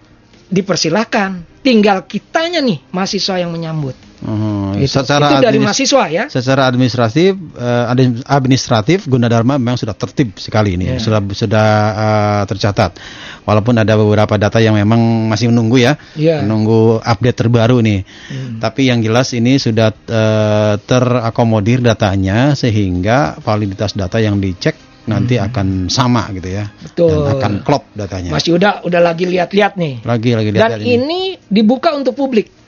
dipersilahkan. 0.50 1.62
Tinggal 1.62 2.10
kitanya 2.10 2.58
nih 2.58 2.82
mahasiswa 2.90 3.38
yang 3.38 3.54
menyambut. 3.54 3.94
Hmm, 4.22 4.78
Gitu. 4.78 5.02
Secara 5.02 5.34
itu 5.34 5.42
dari 5.42 5.58
mahasiswa 5.58 6.04
ya. 6.06 6.24
Secara 6.30 6.70
administratif, 6.70 7.34
eh, 7.58 7.84
admin- 7.90 8.22
administratif 8.22 9.10
Gunadarma 9.10 9.58
memang 9.58 9.74
sudah 9.74 9.92
tertib 9.92 10.38
sekali 10.38 10.78
ini, 10.78 10.94
Ya. 10.94 10.98
sudah 11.02 11.18
sudah 11.34 11.66
eh, 11.92 12.42
tercatat. 12.46 12.94
Walaupun 13.42 13.74
ada 13.74 13.98
beberapa 13.98 14.38
data 14.38 14.62
yang 14.62 14.78
memang 14.78 15.26
masih 15.26 15.50
menunggu 15.50 15.82
ya, 15.82 15.98
Iya. 16.14 16.46
menunggu 16.46 17.02
update 17.02 17.34
terbaru 17.42 17.82
nih. 17.82 18.00
Hmm. 18.06 18.62
Tapi 18.62 18.86
yang 18.94 19.02
jelas 19.02 19.34
ini 19.34 19.58
sudah 19.58 19.90
eh, 19.90 20.74
terakomodir 20.78 21.82
datanya 21.82 22.54
sehingga 22.54 23.42
validitas 23.42 23.98
data 23.98 24.22
yang 24.22 24.38
dicek 24.38 24.78
nanti 25.02 25.34
akan 25.34 25.90
sama 25.90 26.30
gitu 26.30 26.46
ya, 26.46 26.70
Hmm. 26.70 26.78
Betul. 26.86 27.10
dan 27.10 27.32
akan 27.42 27.52
klop 27.66 27.90
datanya. 27.98 28.30
Mas 28.30 28.46
Yuda 28.46 28.86
udah 28.86 29.02
lagi 29.02 29.26
lihat-lihat 29.26 29.74
nih. 29.74 30.06
Lagi 30.06 30.30
lagi 30.38 30.50
lihat 30.54 30.78
Dan 30.78 30.86
ini 30.86 31.34
dibuka 31.42 31.90
untuk 31.90 32.14
publik. 32.14 32.61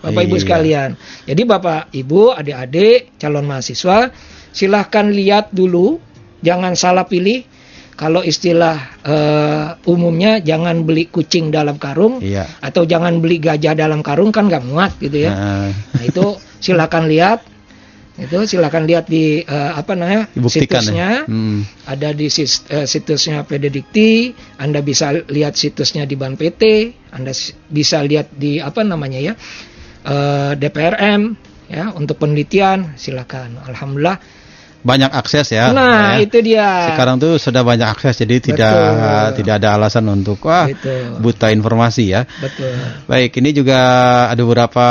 Bapak 0.00 0.22
Ibu 0.24 0.36
Iya. 0.36 0.42
sekalian. 0.42 0.90
Jadi 1.24 1.42
Bapak 1.44 1.92
Ibu, 1.92 2.32
adik-adik, 2.32 3.16
calon 3.16 3.44
mahasiswa, 3.44 4.08
silahkan 4.50 5.06
lihat 5.08 5.52
dulu, 5.52 6.00
jangan 6.40 6.72
salah 6.74 7.04
pilih. 7.04 7.44
Kalau 7.94 8.24
istilah 8.24 8.96
eh, 9.04 9.66
umumnya 9.84 10.40
jangan 10.40 10.88
beli 10.88 11.12
kucing 11.12 11.52
dalam 11.52 11.76
karung 11.76 12.24
Iya. 12.24 12.48
atau 12.64 12.88
jangan 12.88 13.20
beli 13.20 13.36
gajah 13.36 13.76
dalam 13.76 14.00
karung 14.00 14.32
kan 14.32 14.48
nggak 14.48 14.64
muat 14.64 14.96
gitu 14.96 15.28
ya. 15.28 15.32
Nah, 15.36 15.68
Nah 15.68 16.02
itu 16.02 16.24
silakan 16.58 17.04
lihat. 17.12 17.44
Itu 18.16 18.44
silakan 18.44 18.84
lihat 18.84 19.04
di 19.04 19.40
eh, 19.40 19.72
apa 19.72 19.96
namanya 19.96 20.28
dibuktikan 20.32 20.80
situsnya. 20.80 21.08
ya. 21.24 21.28
Hmm. 21.28 21.64
Ada 21.84 22.12
di 22.12 22.28
sis- 22.28 22.64
eh, 22.68 22.84
situsnya 22.84 23.44
Pededikti, 23.44 24.32
Anda 24.56 24.80
bisa 24.80 25.12
lihat 25.28 25.56
situsnya 25.56 26.04
di 26.04 26.16
Ban 26.16 26.36
PT, 26.36 26.62
Anda 27.12 27.32
bisa 27.68 28.00
lihat 28.00 28.32
di 28.32 28.60
apa 28.60 28.80
namanya 28.80 29.20
ya 29.20 29.32
eh, 30.04 30.52
DPRM 30.56 31.22
ya 31.70 31.94
untuk 31.94 32.18
penelitian 32.18 32.94
silakan. 32.96 33.60
Alhamdulillah. 33.64 34.18
banyak 34.80 35.12
akses 35.12 35.52
ya. 35.52 35.76
nah 35.76 36.16
ya. 36.16 36.24
itu 36.24 36.40
dia. 36.40 36.96
Sekarang 36.96 37.20
tuh 37.20 37.36
sudah 37.36 37.60
banyak 37.60 37.84
akses 37.84 38.16
jadi 38.16 38.40
tidak 38.40 38.72
Betul. 38.72 39.44
tidak 39.44 39.54
ada 39.60 39.68
alasan 39.76 40.08
untuk 40.08 40.40
wah 40.40 40.64
Gitu. 40.72 41.20
buta 41.20 41.52
informasi 41.52 42.08
ya. 42.08 42.24
Betul. 42.40 42.80
Baik, 43.04 43.44
ini 43.44 43.52
juga 43.52 43.76
ada 44.32 44.40
beberapa 44.40 44.86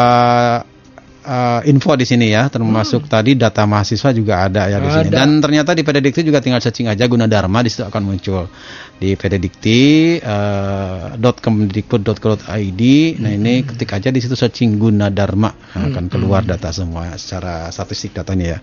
uh, 1.29 1.61
info 1.69 1.93
di 1.93 2.09
sini 2.09 2.33
ya, 2.33 2.49
termasuk 2.49 3.05
tadi 3.05 3.37
data 3.37 3.61
mahasiswa 3.69 4.09
juga 4.09 4.49
ada 4.49 4.65
ya 4.65 4.81
di 4.81 4.89
sini. 4.89 5.05
Hmm. 5.05 5.13
Ada. 5.13 5.17
Dan 5.21 5.29
ternyata 5.37 5.71
di 5.77 5.85
Pededikti 5.85 6.25
juga 6.25 6.41
tinggal 6.41 6.57
searching 6.59 6.89
aja 6.89 7.05
Gunadarma 7.05 7.61
di 7.61 7.69
situ 7.69 7.85
akan 7.85 8.01
muncul 8.01 8.49
di 8.99 9.15
pededikti 9.15 10.17
uh, 10.19 11.13
.kemdikbud.go.id. 11.15 12.83
Nah, 13.21 13.31
ini 13.31 13.53
Hmm. 13.61 13.67
ketik 13.71 13.91
aja 13.95 14.09
di 14.09 14.19
situ 14.19 14.35
searching 14.35 14.75
Gunadarma 14.75 15.51
Nah, 15.75 15.85
akan 15.93 16.09
keluar 16.09 16.41
data 16.43 16.73
semua 16.73 17.13
secara 17.15 17.69
statistik 17.69 18.11
datanya 18.17 18.57
ya. 18.57 18.59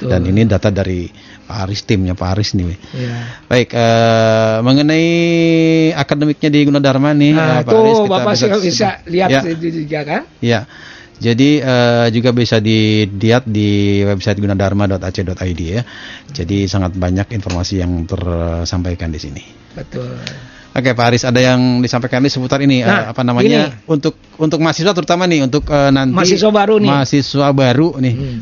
Betul. 0.00 0.08
Dan 0.10 0.20
ini 0.26 0.42
data 0.48 0.72
dari 0.72 1.06
Pak 1.46 1.56
Aris 1.68 1.80
timnya 1.86 2.14
Pak 2.18 2.28
Aris 2.34 2.58
nih. 2.58 2.74
Ya. 2.96 3.16
Baik, 3.46 3.70
eh, 3.70 4.56
mengenai 4.64 5.06
akademiknya 5.94 6.48
di 6.50 6.60
Gunadarma 6.66 7.10
nih, 7.14 7.32
Nah, 7.36 7.60
eh, 7.60 7.62
Pak 7.62 7.70
tuh 7.70 7.78
Aris, 7.78 7.98
kita 8.02 8.10
Bapak 8.10 8.32
bisa, 8.34 8.46
bisa 8.58 8.88
lihat 9.06 9.28
Ya, 9.30 9.40
itu 9.46 9.66
juga 9.70 10.00
kan? 10.02 10.22
ya. 10.42 10.60
Jadi 11.16 11.64
eh, 11.64 12.06
juga 12.12 12.30
bisa 12.36 12.60
dilihat 12.60 13.48
di 13.48 14.02
website 14.04 14.36
gunadarma.ac.id 14.36 15.60
ya. 15.64 15.82
Jadi 16.28 16.68
sangat 16.68 16.92
banyak 16.92 17.32
informasi 17.32 17.80
yang 17.80 18.04
tersampaikan 18.04 19.08
di 19.08 19.20
sini. 19.20 19.42
Betul. 19.72 20.12
Oke, 20.76 20.92
Pak 20.92 21.04
Aris, 21.08 21.24
ada 21.24 21.40
yang 21.40 21.80
disampaikan 21.80 22.20
di 22.20 22.28
seputar 22.28 22.60
ini 22.60 22.84
eh, 22.84 22.88
Nah, 22.88 23.16
apa 23.16 23.24
namanya 23.24 23.72
ini. 23.72 23.88
untuk 23.88 24.20
untuk 24.36 24.60
mahasiswa 24.60 24.92
terutama 24.92 25.24
nih 25.24 25.48
untuk 25.48 25.64
eh, 25.72 25.88
nanti 25.88 26.12
Mahasiswa 26.12 26.50
baru 26.52 26.74
nih. 26.84 26.90
Mahasiswa 26.92 27.48
baru 27.56 27.88
nih. 27.96 28.14
Hmm. 28.14 28.38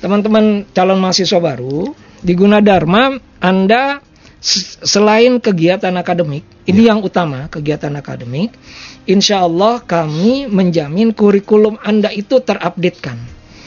Teman-teman 0.00 0.44
calon 0.76 1.00
mahasiswa 1.00 1.40
baru 1.40 1.96
di 2.20 2.32
Gunadarma 2.36 3.16
Anda 3.40 4.00
selain 4.40 5.36
kegiatan 5.38 5.92
akademik, 6.00 6.42
ini 6.64 6.88
yang 6.88 7.04
utama 7.04 7.46
kegiatan 7.52 7.92
akademik, 7.94 8.56
insya 9.04 9.44
Allah 9.44 9.84
kami 9.84 10.48
menjamin 10.48 11.12
kurikulum 11.12 11.76
Anda 11.84 12.08
itu 12.10 12.40
terupdatekan. 12.40 13.20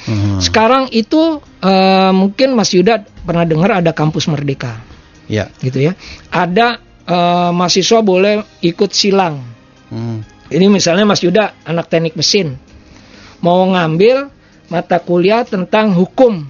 Hmm, 0.04 0.42
Sekarang 0.44 0.92
itu 0.92 1.40
eh, 1.64 2.12
mungkin 2.12 2.58
Mas 2.58 2.74
Yuda 2.76 3.06
pernah 3.24 3.48
dengar 3.48 3.80
ada 3.80 3.96
kampus 3.96 4.28
Merdeka, 4.28 4.82
ya. 5.32 5.48
gitu 5.64 5.80
ya. 5.80 5.94
Ada 6.28 6.82
eh, 7.08 7.52
mahasiswa 7.54 8.04
boleh 8.04 8.44
ikut 8.66 8.92
silang. 8.92 9.40
Hmm, 9.94 10.26
Ini 10.52 10.68
misalnya 10.68 11.08
Mas 11.08 11.24
Yuda 11.24 11.54
anak 11.64 11.88
teknik 11.88 12.18
mesin 12.20 12.58
mau 13.44 13.68
ngambil 13.68 14.32
mata 14.72 14.98
kuliah 15.04 15.44
tentang 15.44 15.92
hukum 15.92 16.48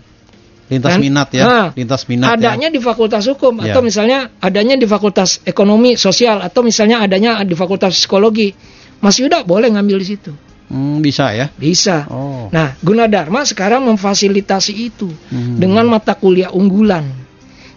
lintas 0.74 0.92
Kan? 0.92 1.00
minat 1.00 1.30
ya, 1.30 1.44
Nah, 1.46 1.68
lintas 1.72 2.02
minat 2.10 2.34
adanya 2.34 2.68
ya. 2.68 2.74
di 2.74 2.80
fakultas 2.82 3.24
hukum 3.30 3.62
Ya. 3.62 3.70
atau 3.70 3.82
misalnya 3.82 4.34
adanya 4.42 4.74
di 4.74 4.84
fakultas 4.84 5.38
ekonomi 5.44 5.94
sosial 5.96 6.42
atau 6.42 6.66
misalnya 6.66 7.00
adanya 7.00 7.46
di 7.46 7.54
fakultas 7.54 7.94
psikologi 7.94 8.50
Mas 8.98 9.22
Yuda 9.22 9.46
boleh 9.46 9.70
ngambil 9.70 10.02
di 10.02 10.08
situ 10.10 10.32
Hmm, 10.66 11.00
bisa 11.00 11.30
ya. 11.32 11.54
bisa 11.54 12.08
Oh. 12.10 12.50
nah 12.50 12.74
Gunadarma 12.82 13.46
sekarang 13.46 13.86
memfasilitasi 13.86 14.74
itu 14.74 15.14
Hmm. 15.30 15.62
dengan 15.62 15.86
mata 15.86 16.18
kuliah 16.18 16.50
unggulan 16.50 17.22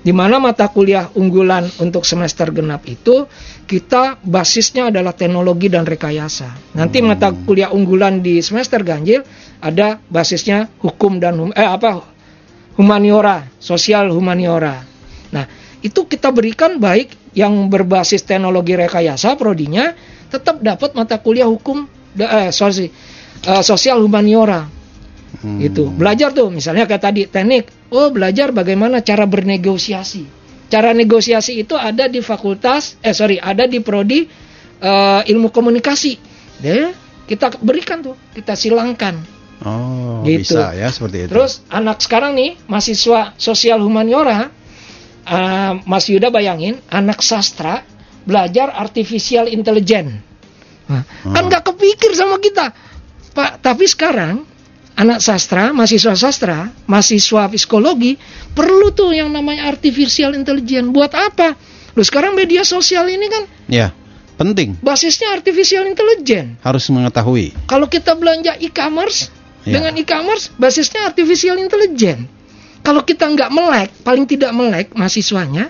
di 0.01 0.15
mana 0.15 0.39
mata 0.39 0.71
kuliah 0.71 1.11
unggulan 1.13 1.67
untuk 1.83 2.07
semester 2.07 2.55
genap 2.55 2.87
itu 2.87 3.27
kita 3.67 4.23
basisnya 4.23 4.95
adalah 4.95 5.11
teknologi 5.11 5.67
dan 5.67 5.83
rekayasa. 5.83 6.79
Nanti 6.79 7.03
Hmm. 7.03 7.11
mata 7.11 7.35
kuliah 7.35 7.75
unggulan 7.75 8.23
di 8.23 8.39
semester 8.39 8.87
ganjil 8.87 9.27
ada 9.59 9.99
basisnya 10.07 10.71
hukum 10.79 11.19
dan 11.19 11.35
hum- 11.35 11.51
eh 11.51 11.67
apa 11.67 12.15
humaniora, 12.77 13.49
sosial 13.59 14.13
humaniora. 14.13 14.85
Nah, 15.33 15.45
itu 15.81 16.05
kita 16.07 16.31
berikan 16.31 16.77
baik 16.77 17.33
yang 17.37 17.69
berbasis 17.69 18.25
teknologi 18.25 18.77
rekayasa 18.77 19.37
prodinya 19.37 19.93
tetap 20.33 20.61
dapat 20.65 20.97
mata 20.97 21.21
kuliah 21.21 21.49
hukum 21.49 21.85
eh 22.17 22.49
sorry, 22.53 22.89
eh, 23.45 23.63
sosial 23.65 24.01
humaniora. 24.01 24.77
Hmm. 25.37 25.61
itu 25.61 25.93
belajar 25.93 26.33
tuh 26.33 26.49
misalnya 26.49 26.89
kayak 26.89 27.03
tadi 27.03 27.23
teknik. 27.29 27.69
Oh 27.93 28.09
belajar 28.09 28.57
bagaimana 28.57 29.05
cara 29.05 29.29
bernegosiasi. 29.29 30.25
Cara 30.73 30.97
negosiasi 30.97 31.61
itu 31.61 31.77
ada 31.77 32.09
di 32.09 32.25
fakultas 32.25 32.97
eh 33.05 33.13
sorry 33.13 33.37
ada 33.37 33.69
di 33.69 33.85
prodi 33.85 34.25
eh, 34.81 35.21
ilmu 35.29 35.53
komunikasi. 35.53 36.17
Deh 36.63 36.89
kita 37.29 37.53
berikan 37.61 38.01
tuh 38.01 38.17
kita 38.33 38.57
silangkan 38.57 39.36
Oh, 39.65 40.21
Gitu. 40.23 40.53
bisa 40.53 40.75
ya 40.75 40.91
seperti 40.91 41.27
itu. 41.27 41.33
terus 41.33 41.65
anak 41.69 42.03
sekarang 42.03 42.37
nih 42.37 42.61
mahasiswa 42.67 43.33
sosial 43.37 43.81
humaniora 43.81 44.53
eh, 45.25 45.73
Mas 45.85 46.07
Yuda 46.07 46.29
bayangin 46.29 46.79
anak 46.87 47.23
sastra 47.23 47.83
belajar 48.23 48.75
artificial 48.75 49.47
intelligence 49.47 50.23
Nah, 50.87 51.03
kan 51.03 51.43
Hmm. 51.43 51.51
nggak 51.51 51.67
kepikir 51.67 52.15
sama 52.15 52.39
kita 52.39 52.71
pak 53.33 53.59
tapi 53.59 53.91
sekarang 53.91 54.47
anak 54.95 55.19
sastra 55.19 55.75
mahasiswa 55.75 56.15
sastra 56.15 56.71
mahasiswa 56.87 57.51
psikologi 57.51 58.15
perlu 58.55 58.95
tuh 58.95 59.11
yang 59.11 59.29
namanya 59.29 59.67
artificial 59.67 60.31
intelligence 60.33 60.87
buat 60.89 61.11
apa 61.11 61.59
Loh 61.93 62.05
sekarang 62.05 62.37
media 62.37 62.63
sosial 62.63 63.09
ini 63.09 63.27
kan 63.27 63.43
ya, 63.67 63.89
penting 64.37 64.79
basisnya 64.79 65.33
artificial 65.33 65.85
intelligence 65.85 66.61
harus 66.63 66.87
mengetahui. 66.87 67.51
kalau 67.67 67.89
kita 67.89 68.15
belanja 68.15 68.55
e-commerce 68.57 69.33
Ya. 69.67 69.83
dengan 69.83 69.99
e-commerce 69.99 70.55
basisnya 70.55 71.11
artificial 71.11 71.59
intelligence. 71.59 72.31
Kalau 72.87 73.03
kita 73.03 73.27
nggak 73.27 73.51
melek, 73.51 73.91
paling 74.07 74.31
tidak 74.31 74.55
melek 74.55 74.95
mahasiswanya, 74.95 75.67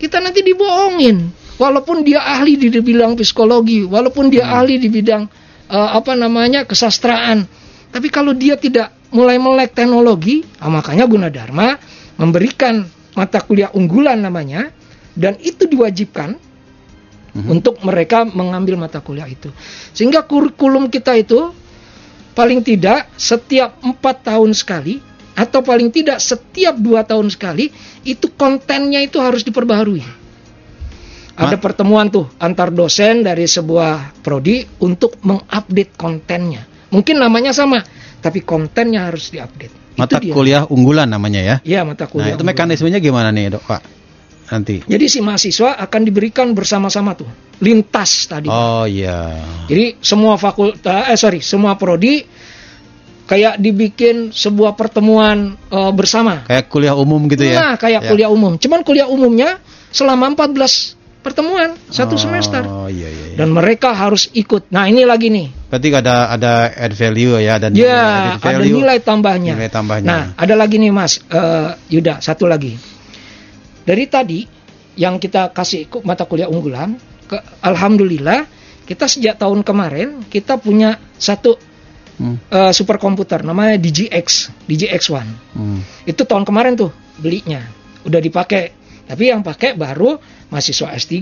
kita 0.00 0.16
nanti 0.16 0.40
dibohongin. 0.40 1.28
Walaupun 1.60 2.08
dia 2.08 2.24
ahli 2.24 2.56
di 2.56 2.72
bidang 2.72 3.20
psikologi, 3.20 3.84
walaupun 3.84 4.32
dia 4.32 4.48
ahli 4.48 4.80
di 4.80 4.88
bidang 4.88 5.28
eh, 5.68 5.90
apa 5.92 6.16
namanya 6.16 6.64
kesastraan, 6.64 7.44
tapi 7.92 8.08
kalau 8.08 8.32
dia 8.32 8.56
tidak 8.56 8.96
mulai 9.12 9.36
melek 9.36 9.76
teknologi, 9.76 10.40
ah, 10.64 10.72
makanya 10.72 11.04
Gunadarma 11.04 11.76
memberikan 12.16 12.88
mata 13.12 13.44
kuliah 13.44 13.68
unggulan 13.76 14.24
namanya, 14.24 14.72
dan 15.12 15.36
itu 15.36 15.68
diwajibkan 15.68 16.48
untuk 17.38 17.78
mereka 17.86 18.26
mengambil 18.26 18.74
mata 18.74 18.98
kuliah 18.98 19.28
itu. 19.28 19.52
Sehingga 19.94 20.26
kurikulum 20.26 20.90
kita 20.90 21.14
itu 21.14 21.54
paling 22.38 22.62
tidak 22.62 23.10
setiap 23.18 23.82
empat 23.82 24.22
tahun 24.30 24.54
sekali 24.54 25.02
atau 25.34 25.58
paling 25.58 25.90
tidak 25.90 26.22
setiap 26.22 26.78
dua 26.78 27.02
tahun 27.02 27.34
sekali 27.34 27.66
itu 28.06 28.30
kontennya 28.38 29.02
itu 29.02 29.18
harus 29.18 29.42
diperbaharui. 29.42 30.06
Ada 31.38 31.58
pertemuan 31.58 32.10
tuh 32.10 32.30
antar 32.38 32.70
dosen 32.70 33.26
dari 33.26 33.46
sebuah 33.46 34.22
prodi 34.22 34.62
untuk 34.82 35.18
mengupdate 35.22 35.94
kontennya. 35.98 36.62
Mungkin 36.94 37.18
namanya 37.18 37.50
sama, 37.54 37.82
tapi 38.22 38.42
kontennya 38.42 39.06
harus 39.10 39.30
diupdate. 39.30 39.94
Itu 39.94 39.98
Mata 39.98 40.18
kuliah 40.22 40.62
unggulan 40.66 41.10
namanya 41.10 41.42
ya. 41.42 41.56
Iya 41.66 41.82
mata 41.82 42.06
Nah, 42.06 42.10
kuliah. 42.10 42.34
itu 42.34 42.42
unggulan. 42.42 42.54
mekanismenya 42.54 42.98
gimana 43.02 43.30
nih, 43.34 43.54
Dok, 43.54 43.62
Pak? 43.66 43.97
Nanti. 44.48 44.80
Jadi 44.88 45.04
si 45.12 45.18
mahasiswa 45.20 45.76
akan 45.76 46.00
diberikan 46.08 46.56
bersama-sama 46.56 47.12
tuh 47.12 47.28
lintas 47.60 48.24
tadi. 48.24 48.48
Oh 48.48 48.88
iya. 48.88 49.36
Jadi 49.68 50.00
semua 50.00 50.40
fakultas, 50.40 51.10
eh 51.12 51.18
sorry, 51.18 51.40
semua 51.44 51.76
prodi 51.76 52.24
kayak 53.28 53.60
dibikin 53.60 54.32
sebuah 54.32 54.72
pertemuan 54.72 55.52
eh, 55.68 55.92
bersama. 55.92 56.48
Kayak 56.48 56.72
kuliah 56.72 56.96
umum 56.96 57.28
gitu 57.28 57.44
ya. 57.44 57.56
Nah, 57.60 57.74
kayak 57.76 58.00
Ya. 58.04 58.08
kuliah 58.08 58.30
umum. 58.32 58.56
Cuman 58.56 58.80
kuliah 58.86 59.04
umumnya 59.04 59.60
selama 59.92 60.32
14 60.32 60.96
pertemuan 61.18 61.76
satu 61.92 62.16
Oh, 62.16 62.20
semester. 62.20 62.64
iya 62.88 63.08
iya. 63.10 63.26
iya. 63.34 63.36
Dan 63.36 63.52
mereka 63.52 63.92
harus 63.92 64.32
ikut. 64.32 64.72
Nah, 64.72 64.88
ini 64.88 65.04
lagi 65.04 65.28
nih. 65.28 65.52
Berarti 65.68 65.88
ada 65.92 66.32
ada 66.32 66.52
add 66.72 66.94
value 66.96 67.36
ya 67.36 67.60
dan 67.60 67.76
Ya, 67.76 68.40
added 68.40 68.64
ada 68.64 68.64
nilai 68.64 68.98
tambahnya. 69.04 69.52
Nilai 69.60 69.68
tambahnya. 69.68 70.08
Nah, 70.08 70.24
ada 70.40 70.54
lagi 70.56 70.80
nih 70.80 70.88
Mas 70.88 71.20
eh, 71.28 71.68
Yuda, 71.92 72.24
satu 72.24 72.48
lagi. 72.48 72.96
Dari 73.88 74.04
tadi 74.04 74.44
yang 75.00 75.16
kita 75.16 75.48
kasih 75.48 75.88
ku- 75.88 76.04
mata 76.04 76.28
kuliah 76.28 76.44
unggulan, 76.44 77.00
ke, 77.24 77.40
alhamdulillah 77.64 78.44
kita 78.84 79.08
sejak 79.08 79.40
tahun 79.40 79.64
kemarin 79.64 80.28
kita 80.28 80.60
punya 80.60 81.00
satu 81.16 81.56
Hmm, 82.18 82.34
eh, 82.50 82.74
superkomputer 82.74 83.46
namanya 83.46 83.78
DGX, 83.78 84.50
DGX1. 84.66 85.22
hmm. 85.54 86.02
Itu 86.02 86.26
tahun 86.26 86.42
kemarin 86.42 86.74
tuh 86.74 86.90
belinya, 87.14 87.62
udah 88.02 88.18
dipakai. 88.18 88.74
Tapi 89.06 89.30
yang 89.30 89.46
pakai 89.46 89.78
baru 89.78 90.18
mahasiswa 90.50 90.98
S3, 90.98 91.14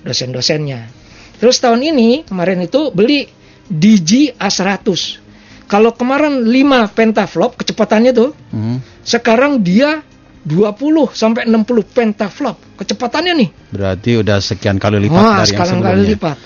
dosen-dosennya. 0.00 0.88
Terus 1.36 1.60
tahun 1.60 1.84
ini 1.84 2.24
kemarin 2.24 2.64
itu 2.64 2.88
beli 2.88 3.28
DG 3.68 4.32
A100. 4.40 5.20
Kalau 5.68 5.92
kemarin 5.92 6.40
5 6.40 6.88
pentaflop 6.88 7.60
kecepatannya 7.60 8.12
tuh, 8.16 8.32
Hmm. 8.48 8.80
sekarang 9.04 9.60
dia 9.60 10.00
20 10.44 11.16
sampai 11.16 11.48
60 11.48 11.64
pentaflop 11.96 12.56
kecepatannya 12.76 13.32
nih. 13.32 13.48
Berarti 13.72 14.10
udah 14.20 14.38
sekian 14.44 14.76
kali 14.76 15.08
lipat 15.08 15.16
Wah, 15.16 15.24
dari 15.24 15.36
yang 15.40 15.46
sekarang 15.48 15.78
sebelumnya. 15.80 15.96
kali 15.96 16.12
lipat. 16.12 16.36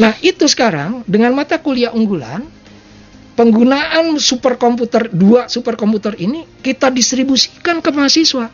Nah, 0.00 0.12
itu 0.22 0.44
sekarang 0.50 0.90
dengan 1.06 1.30
mata 1.34 1.62
kuliah 1.62 1.94
unggulan 1.94 2.42
penggunaan 3.38 4.18
superkomputer 4.18 5.08
dua 5.14 5.46
superkomputer 5.46 6.18
ini 6.18 6.44
kita 6.60 6.90
distribusikan 6.90 7.78
ke 7.78 7.90
mahasiswa. 7.94 8.50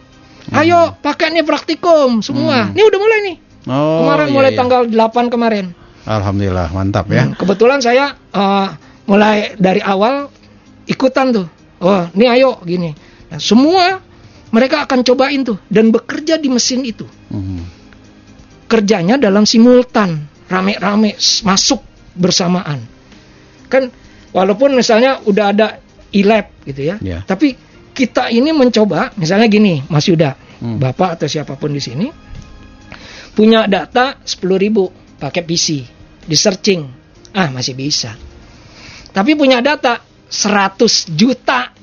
Ayo, 0.54 0.94
pakai 1.02 1.34
nih 1.34 1.42
praktikum 1.42 2.22
semua. 2.22 2.70
Ini 2.70 2.82
udah 2.86 3.00
mulai 3.02 3.18
nih. 3.26 3.36
Hmm. 3.66 3.74
Oh, 3.74 4.06
kemarin 4.06 4.28
iya, 4.30 4.34
mulai 4.38 4.50
iya. 4.54 4.58
tanggal 4.62 4.82
8 4.86 5.26
kemarin. 5.34 5.66
Alhamdulillah, 6.06 6.70
mantap 6.70 7.10
ya. 7.10 7.26
Hmm, 7.26 7.34
kebetulan 7.34 7.82
saya 7.82 8.14
eh, 8.14 8.68
mulai 9.10 9.58
dari 9.58 9.82
awal 9.82 10.30
ikutan 10.86 11.34
tuh. 11.34 11.46
Oh, 11.82 12.06
ini 12.14 12.30
ayo 12.30 12.62
gini. 12.62 12.94
Nah, 13.26 13.42
semua 13.42 14.05
mereka 14.56 14.88
akan 14.88 15.04
cobain 15.04 15.44
tuh 15.44 15.60
dan 15.68 15.92
bekerja 15.92 16.40
di 16.40 16.48
mesin 16.48 16.80
itu. 16.88 17.04
Hmm. 17.28 17.60
Kerjanya 18.66 19.20
dalam 19.20 19.44
simultan, 19.44 20.24
rame-rame 20.48 21.20
masuk 21.44 21.84
bersamaan. 22.16 22.80
Kan 23.68 23.92
walaupun 24.32 24.72
misalnya 24.72 25.20
udah 25.28 25.46
ada 25.52 25.76
e-lab 26.08 26.48
gitu 26.64 26.88
ya. 26.88 26.96
Iya. 26.98 27.20
Tapi 27.28 27.52
kita 27.92 28.32
ini 28.32 28.56
mencoba 28.56 29.12
misalnya 29.20 29.44
gini, 29.52 29.84
Mas 29.92 30.08
Yuda, 30.08 30.46
Hmm. 30.56 30.80
Bapak 30.80 31.20
atau 31.20 31.28
siapa 31.28 31.52
pun 31.60 31.68
di 31.68 31.82
sini 31.84 32.08
punya 33.36 33.68
data 33.68 34.16
10.000 34.24 35.20
pakai 35.20 35.42
PC, 35.44 35.84
di 36.24 36.36
searching. 36.36 36.82
Ah, 37.36 37.52
masih 37.52 37.76
bisa. 37.76 38.16
Tapi 39.12 39.36
punya 39.36 39.60
data 39.60 40.00
100 40.24 41.12
juta 41.12 41.75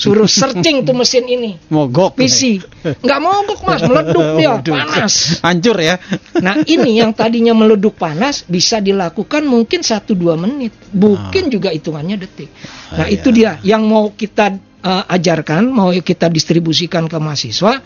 suruh 0.00 0.24
searching 0.24 0.80
tuh 0.88 0.96
mesin 0.96 1.28
ini. 1.28 1.60
Mogok. 1.68 2.16
PC. 2.16 2.64
Nggak 3.04 3.20
mogok 3.20 3.60
mas, 3.68 3.84
meleduk 3.84 4.24
dia, 4.40 4.56
panas. 4.56 5.14
Hancur 5.44 5.76
ya. 5.76 6.00
Nah 6.40 6.64
ini 6.64 7.04
yang 7.04 7.12
tadinya 7.12 7.52
meleduk 7.52 8.00
panas 8.00 8.48
bisa 8.48 8.80
dilakukan 8.80 9.44
mungkin 9.44 9.84
1-2 9.84 10.16
menit. 10.40 10.72
Mungkin 10.96 11.52
juga 11.52 11.68
hitungannya 11.68 12.16
detik. 12.16 12.48
Nah 12.96 13.04
Ah, 13.04 13.08
itu 13.12 13.28
iya. 13.36 13.60
dia 13.60 13.76
yang 13.76 13.84
mau 13.84 14.08
kita 14.16 14.56
eh, 14.80 15.04
ajarkan, 15.12 15.68
mau 15.68 15.92
kita 15.92 16.32
distribusikan 16.32 17.04
ke 17.04 17.20
mahasiswa. 17.20 17.84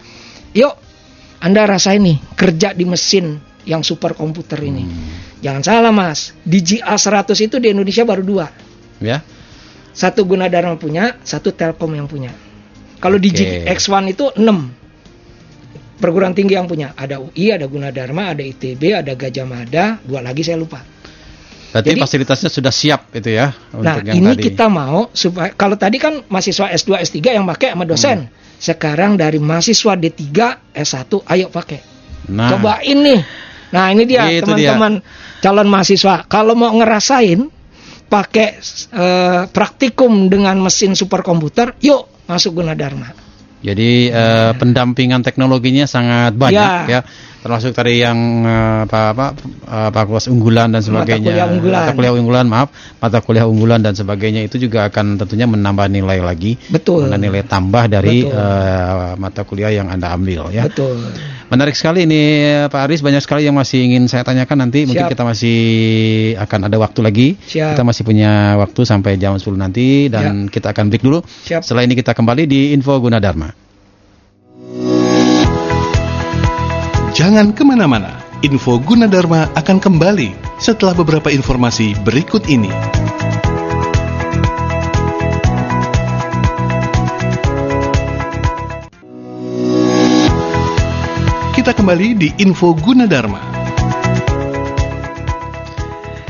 Yuk, 0.55 0.75
Anda 1.43 1.67
rasain 1.67 1.99
nih 1.99 2.23
kerja 2.39 2.71
di 2.79 2.87
mesin 2.87 3.43
yang 3.67 3.83
super 3.83 4.15
komputer 4.15 4.63
ini. 4.63 4.87
Hmm. 4.87 5.43
Jangan 5.43 5.63
salah 5.67 5.93
mas, 5.93 6.33
di 6.47 6.63
GA100 6.63 7.37
itu 7.51 7.57
di 7.59 7.75
Indonesia 7.75 8.07
baru 8.07 8.23
dua. 8.23 8.47
Ya. 9.03 9.21
Satu 9.95 10.27
Gunadarma 10.27 10.75
punya, 10.75 11.23
satu 11.23 11.55
Telkom 11.55 11.95
yang 11.95 12.11
punya. 12.11 12.35
Kalau 12.99 13.15
di 13.17 13.31
Oke. 13.31 13.63
GX1 13.63 14.11
itu 14.11 14.27
6 14.35 14.43
perguruan 16.03 16.35
tinggi 16.35 16.59
yang 16.59 16.67
punya. 16.67 16.93
Ada 16.99 17.23
UI, 17.23 17.55
ada 17.55 17.71
Gunadarma, 17.71 18.35
ada 18.35 18.43
ITB, 18.43 18.91
ada 18.91 19.15
Gajah 19.15 19.47
Mada, 19.47 20.03
dua 20.03 20.21
lagi 20.21 20.43
saya 20.43 20.59
lupa. 20.59 20.83
Berarti 21.71 21.91
Jadi- 21.95 22.03
fasilitasnya 22.07 22.51
sudah 22.55 22.71
siap 22.71 23.11
itu 23.19 23.35
ya 23.35 23.51
Nah, 23.75 23.99
untuk 23.99 24.07
yang 24.07 24.17
ini 24.23 24.31
tadi. 24.39 24.43
kita 24.47 24.67
mau 24.71 25.11
supaya 25.11 25.51
kalau 25.59 25.75
tadi 25.75 25.99
kan 25.99 26.23
mahasiswa 26.31 26.71
S2, 26.71 27.03
S3 27.03 27.35
yang 27.35 27.47
pakai 27.47 27.75
sama 27.75 27.83
dosen. 27.83 28.19
Hmm. 28.31 28.43
Sekarang 28.55 29.19
dari 29.19 29.43
mahasiswa 29.43 29.99
D3, 29.99 30.23
S1 30.71 31.23
ayo 31.27 31.51
pakai. 31.51 31.83
Nah, 32.31 32.55
Cobain 32.55 32.99
nih. 33.03 33.21
Nah, 33.75 33.91
ini 33.91 34.07
dia 34.07 34.23
teman-teman 34.39 35.03
calon 35.43 35.67
mahasiswa. 35.67 36.23
Kalau 36.31 36.55
mau 36.55 36.71
ngerasain 36.79 37.51
pakai 38.09 38.49
eh, 38.93 39.43
praktikum 39.49 40.29
dengan 40.31 40.61
mesin 40.61 40.95
superkomputer, 40.95 41.79
yuk 41.83 42.29
masuk 42.29 42.63
Gunadarma. 42.63 43.11
Jadi 43.65 44.13
eh, 44.13 44.53
pendampingan 44.61 45.25
teknologinya 45.25 45.89
sangat 45.89 46.37
banyak 46.37 46.89
Ya. 46.89 47.01
ya. 47.01 47.01
Termasuk 47.45 47.77
tadi 47.77 48.01
yang 48.01 48.17
eh, 48.49 48.89
apa 48.89 49.13
apa 49.13 49.27
eh, 49.69 49.91
fakultas 49.93 50.33
unggulan 50.33 50.73
dan 50.73 50.81
sebagainya. 50.81 51.29
kuliah 51.29 51.45
unggulan. 51.53 51.85
Mata 51.85 51.93
kuliah 51.93 52.13
unggulan, 52.17 52.45
maaf, 52.49 52.69
mata 52.97 53.19
kuliah 53.21 53.45
unggulan 53.45 53.85
dan 53.85 53.93
sebagainya 53.93 54.49
itu 54.49 54.57
juga 54.57 54.89
akan 54.89 55.21
tentunya 55.21 55.45
menambah 55.45 55.93
nilai 55.93 56.25
lagi. 56.25 56.57
Betul. 56.73 57.13
Menambah 57.13 57.21
nilai 57.21 57.45
tambah 57.45 57.85
dari 57.93 58.25
Betul. 58.25 58.41
eh, 58.41 59.13
mata 59.21 59.41
kuliah 59.45 59.71
yang 59.77 59.93
Anda 59.93 60.17
ambil 60.17 60.49
ya. 60.57 60.65
Betul. 60.65 60.97
Menarik 61.53 61.77
sekali 61.77 62.09
ini 62.09 62.49
Pak 62.73 62.81
Aris, 62.89 63.05
banyak 63.05 63.21
sekali 63.21 63.45
yang 63.45 63.61
masih 63.61 63.85
ingin 63.85 64.09
saya 64.09 64.25
tanyakan 64.25 64.65
nanti. 64.65 64.89
Mungkin 64.89 65.05
Siap. 65.05 65.13
kita 65.13 65.29
masih 65.29 65.59
akan 66.41 66.61
ada 66.73 66.77
waktu 66.81 67.01
lagi. 67.05 67.29
Siap. 67.37 67.77
Kita 67.77 67.85
masih 67.85 68.03
punya 68.09 68.57
waktu 68.57 68.81
sampai 68.89 69.21
jam 69.21 69.37
10 69.37 69.53
nanti 69.61 70.09
dan 70.09 70.49
kita 70.49 70.73
akan 70.73 70.89
break 70.89 71.05
dulu. 71.05 71.21
Siap. 71.21 71.61
Setelah 71.61 71.85
ini 71.85 71.93
kita 71.93 72.17
kembali 72.17 72.49
di 72.49 72.73
Info 72.73 72.97
Gunadarma. 72.97 73.53
Jangan 77.15 77.55
ke 77.55 77.63
mana-mana, 77.63 78.11
info 78.43 78.75
Gunadarma 78.83 79.47
akan 79.55 79.79
kembali 79.79 80.35
setelah 80.59 80.99
beberapa 80.99 81.31
informasi 81.31 81.95
berikut 82.03 82.43
ini. 82.51 82.75
Kita 91.55 91.71
kembali 91.71 92.19
di 92.19 92.29
info 92.43 92.75
Gunadarma. 92.75 93.54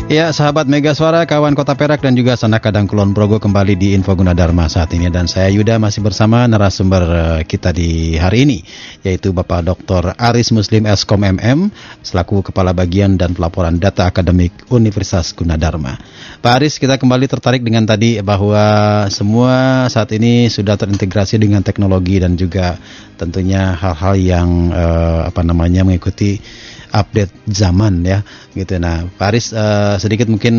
Ya, 0.05 0.29
sahabat 0.37 0.69
Mega 0.69 0.93
Suara, 0.93 1.25
kawan 1.25 1.57
Kota 1.57 1.73
Perak 1.73 2.05
dan 2.05 2.13
juga 2.13 2.37
sanak 2.37 2.69
kadang 2.69 2.85
Kulon 2.85 3.17
Progo 3.17 3.41
kembali 3.41 3.73
di 3.73 3.97
Info 3.97 4.13
Gunadarma 4.13 4.69
saat 4.69 4.93
ini 4.93 5.09
dan 5.09 5.25
saya 5.25 5.49
Yuda 5.49 5.81
masih 5.81 6.05
bersama 6.05 6.45
narasumber 6.45 7.03
eh, 7.09 7.41
kita 7.49 7.73
di 7.73 8.21
hari 8.21 8.45
ini 8.45 8.61
yaitu 9.01 9.33
Bapak 9.33 9.65
Dr. 9.65 10.13
Aris 10.21 10.53
Muslim 10.53 10.85
Eskom 10.93 11.25
MM 11.25 11.73
selaku 12.05 12.45
Kepala 12.45 12.77
Bagian 12.77 13.17
dan 13.17 13.33
Pelaporan 13.33 13.81
Data 13.81 14.05
Akademik 14.05 14.53
Universitas 14.69 15.33
Gunadarma. 15.33 15.97
Pak 16.45 16.53
Aris, 16.53 16.77
kita 16.77 17.01
kembali 17.01 17.25
tertarik 17.25 17.65
dengan 17.65 17.89
tadi 17.89 18.21
bahwa 18.21 18.61
semua 19.09 19.89
saat 19.89 20.13
ini 20.13 20.53
sudah 20.53 20.77
terintegrasi 20.77 21.41
dengan 21.41 21.65
teknologi 21.65 22.21
dan 22.21 22.37
juga 22.37 22.77
tentunya 23.17 23.73
hal-hal 23.73 24.21
yang 24.21 24.69
eh, 24.69 25.21
apa 25.33 25.41
namanya 25.41 25.81
mengikuti 25.81 26.45
update 26.95 27.35
zaman 27.51 28.07
ya 28.07 28.23
gitu. 28.55 28.79
Nah, 28.79 29.11
Pak 29.11 29.27
Aris 29.35 29.51
eh, 29.51 29.99
sedikit 29.99 30.31
mungkin 30.31 30.55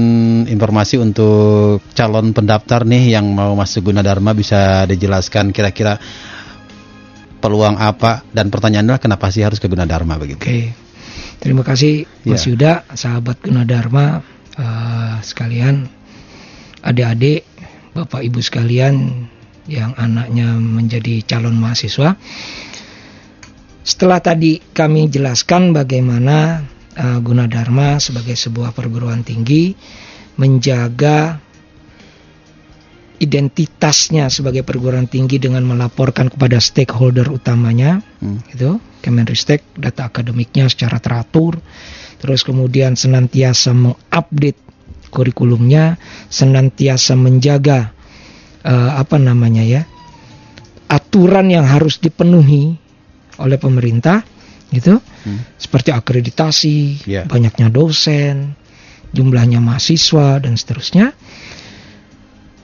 informasi 0.46 1.00
untuk 1.00 1.80
calon 1.96 2.36
pendaftar 2.36 2.84
nih 2.84 3.16
yang 3.16 3.32
mau 3.32 3.56
masuk 3.56 3.90
Gunadarma 3.90 4.36
bisa 4.36 4.84
dijelaskan 4.84 5.56
kira-kira 5.56 5.96
peluang 7.40 7.80
apa 7.80 8.28
dan 8.36 8.52
pertanyaan 8.52 8.92
adalah 8.92 9.02
kenapa 9.02 9.32
sih 9.32 9.48
harus 9.48 9.64
ke 9.64 9.72
Gunadarma 9.72 10.20
begitu. 10.20 10.44
Oke. 10.44 10.76
Terima 11.40 11.64
kasih 11.64 12.08
Mas 12.28 12.44
Ya. 12.44 12.52
Yuda, 12.52 12.74
sahabat 12.92 13.40
Gunadarma 13.40 14.20
eh, 14.60 15.16
sekalian, 15.24 15.88
adik-adik, 16.84 17.48
Bapak 17.96 18.28
Ibu 18.28 18.44
sekalian 18.44 19.26
yang 19.66 19.98
anaknya 19.98 20.58
menjadi 20.60 21.26
calon 21.26 21.58
mahasiswa. 21.58 22.20
Setelah 23.86 24.18
tadi 24.18 24.58
kami 24.58 25.14
jelaskan 25.14 25.70
bagaimana 25.70 26.66
eh, 26.98 27.20
Gunadarma 27.22 28.02
sebagai 28.02 28.34
sebuah 28.34 28.74
perguruan 28.74 29.22
tinggi 29.22 29.78
menjaga 30.42 31.38
identitasnya 33.16 34.28
sebagai 34.28 34.68
perguruan 34.68 35.08
tinggi 35.08 35.40
dengan 35.40 35.64
melaporkan 35.64 36.28
kepada 36.28 36.60
stakeholder 36.60 37.32
utamanya 37.32 38.04
Hmm. 38.20 38.42
itu 38.52 38.82
Kemenristek 39.00 39.62
data 39.78 40.10
akademiknya 40.10 40.66
secara 40.66 40.98
teratur 40.98 41.62
terus 42.18 42.42
kemudian 42.42 42.98
senantiasa 42.98 43.72
mengupdate 43.72 44.58
kurikulumnya 45.14 45.96
senantiasa 46.28 47.14
menjaga 47.16 47.94
eh, 48.66 48.92
apa 48.98 49.16
namanya 49.22 49.64
ya 49.64 49.82
aturan 50.90 51.54
yang 51.54 51.70
harus 51.70 52.02
dipenuhi 52.02 52.82
oleh 53.42 53.58
pemerintah 53.60 54.22
gitu 54.74 54.98
seperti 55.56 55.94
akreditasi 55.94 56.78
Ya. 57.06 57.22
banyaknya 57.26 57.70
dosen 57.70 58.58
jumlahnya 59.14 59.62
mahasiswa 59.64 60.42
dan 60.42 60.58
seterusnya 60.58 61.14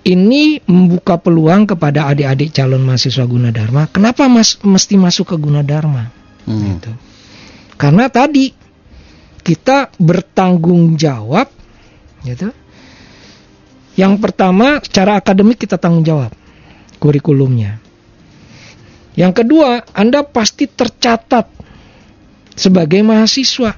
ini 0.02 0.58
membuka 0.66 1.22
peluang 1.22 1.70
kepada 1.70 2.10
adik-adik 2.10 2.50
calon 2.52 2.82
mahasiswa 2.82 3.22
Gunadarma 3.22 3.86
kenapa 3.94 4.26
mas 4.26 4.58
mesti 4.66 4.98
masuk 4.98 5.34
ke 5.34 5.36
Gunadarma 5.38 6.10
Hmm. 6.42 6.58
gitu. 6.74 6.92
Karena 7.78 8.10
tadi 8.10 8.50
kita 9.46 9.94
bertanggung 10.02 10.98
jawab 10.98 11.50
gitu. 12.26 12.50
Yang 13.94 14.14
pertama 14.18 14.82
secara 14.82 15.22
akademik 15.22 15.62
kita 15.62 15.78
tanggung 15.78 16.02
jawab 16.02 16.34
kurikulumnya. 16.98 17.78
Yang 19.16 19.44
kedua, 19.44 19.84
Anda 19.92 20.24
pasti 20.24 20.72
tercatat 20.72 21.48
sebagai 22.56 23.04
mahasiswa. 23.04 23.72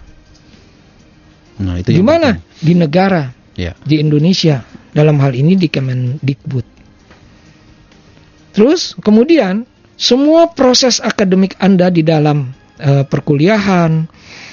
Nah, 1.64 1.76
itu 1.82 1.90
Di 1.94 2.04
mana? 2.06 2.38
Di 2.62 2.74
negara, 2.78 3.30
Ya. 3.58 3.74
di 3.86 4.02
Indonesia. 4.02 4.66
Dalam 4.94 5.18
hal 5.26 5.34
ini 5.34 5.58
di 5.58 5.74
Kemendikbud. 5.74 6.66
Terus 8.54 8.94
kemudian 9.02 9.66
semua 9.98 10.54
proses 10.54 11.02
akademik 11.02 11.58
Anda 11.58 11.90
di 11.90 12.06
dalam 12.06 12.54
eh, 12.78 13.02
perkuliahan, 13.02 14.06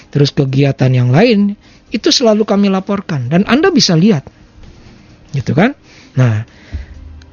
terus 0.09 0.33
kegiatan 0.33 0.89
yang 0.89 1.13
lain 1.13 1.53
itu 1.93 2.09
selalu 2.09 2.49
kami 2.49 2.73
laporkan 2.73 3.29
dan 3.29 3.45
Anda 3.45 3.69
bisa 3.69 3.93
lihat. 4.01 4.25
Gitu 5.37 5.53
kan? 5.53 5.77
Nah, 6.17 6.49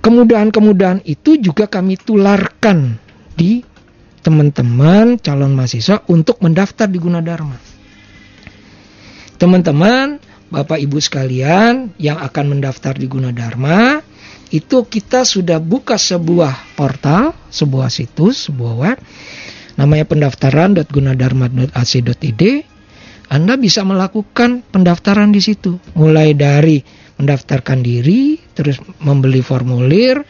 kemudahan-kemudahan 0.04 1.08
itu 1.08 1.40
juga 1.40 1.72
kami 1.72 1.96
tularkan 1.96 3.07
di 3.38 3.62
teman-teman 4.26 5.22
calon 5.22 5.54
mahasiswa 5.54 6.02
untuk 6.10 6.42
mendaftar 6.42 6.90
di 6.90 7.00
Gunadarma. 7.00 7.56
Teman-teman, 9.38 10.18
Bapak 10.50 10.82
Ibu 10.82 10.98
sekalian 10.98 11.94
yang 12.02 12.18
akan 12.18 12.58
mendaftar 12.58 12.98
di 12.98 13.06
Gunadarma, 13.06 14.02
itu 14.50 14.82
kita 14.84 15.22
sudah 15.22 15.62
buka 15.62 16.02
sebuah 16.02 16.74
portal, 16.74 17.38
sebuah 17.54 17.94
situs, 17.94 18.50
sebuah 18.50 18.74
web 18.76 18.98
namanya 19.78 20.10
pendaftaran.gunadarma.ac.id. 20.10 22.44
Anda 23.28 23.60
bisa 23.60 23.84
melakukan 23.86 24.64
pendaftaran 24.72 25.36
di 25.36 25.44
situ, 25.44 25.76
mulai 25.94 26.34
dari 26.34 26.82
mendaftarkan 27.20 27.84
diri, 27.84 28.40
terus 28.56 28.80
membeli 29.04 29.44
formulir, 29.44 30.24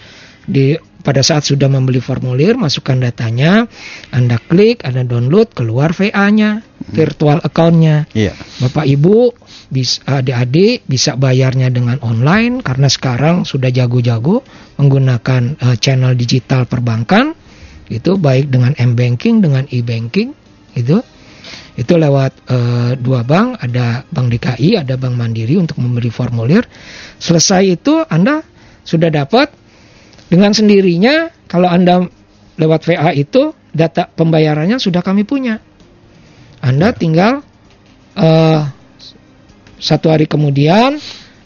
di 0.47 0.79
pada 1.05 1.21
saat 1.21 1.45
sudah 1.45 1.69
membeli 1.69 2.01
formulir, 2.01 2.57
masukkan 2.57 2.97
datanya, 2.97 3.65
Anda 4.09 4.41
klik, 4.41 4.81
Anda 4.83 5.05
download, 5.05 5.53
keluar 5.53 5.93
VA-nya, 5.93 6.65
virtual 6.89 7.41
account-nya. 7.43 8.09
Iya. 8.13 8.33
Bapak 8.63 8.85
Ibu, 8.87 9.33
bis- 9.69 10.01
adik-adik 10.03 10.87
bisa 10.87 11.15
bayarnya 11.19 11.69
dengan 11.69 11.99
online 12.01 12.63
karena 12.63 12.87
sekarang 12.87 13.43
sudah 13.43 13.69
jago-jago 13.69 14.41
menggunakan 14.79 15.57
eh, 15.59 15.75
channel 15.79 16.13
digital 16.15 16.65
perbankan. 16.65 17.35
Itu 17.87 18.19
baik 18.19 18.51
dengan 18.51 18.75
m-banking 18.75 19.39
dengan 19.39 19.63
e-banking 19.71 20.35
itu 20.75 20.99
itu 21.77 21.93
lewat 21.93 22.31
eh, 22.51 22.91
dua 22.99 23.23
bank 23.23 23.63
ada 23.63 24.03
Bank 24.09 24.27
DKI 24.33 24.81
ada 24.81 24.99
Bank 24.99 25.15
Mandiri 25.15 25.55
untuk 25.55 25.79
memberi 25.79 26.11
formulir. 26.11 26.67
Selesai 27.21 27.79
itu 27.79 28.03
Anda 28.03 28.43
sudah 28.83 29.07
dapat 29.07 29.66
dengan 30.27 30.51
sendirinya 30.51 31.31
kalau 31.47 31.67
Anda 31.71 32.03
lewat 32.57 32.81
VA 32.87 33.11
itu 33.15 33.55
data 33.71 34.09
pembayarannya 34.09 34.81
sudah 34.81 35.05
kami 35.05 35.23
punya 35.23 35.61
Anda 36.59 36.91
tinggal 36.91 37.45
eh, 38.17 38.61
satu 39.77 40.09
hari 40.09 40.25
kemudian 40.25 40.97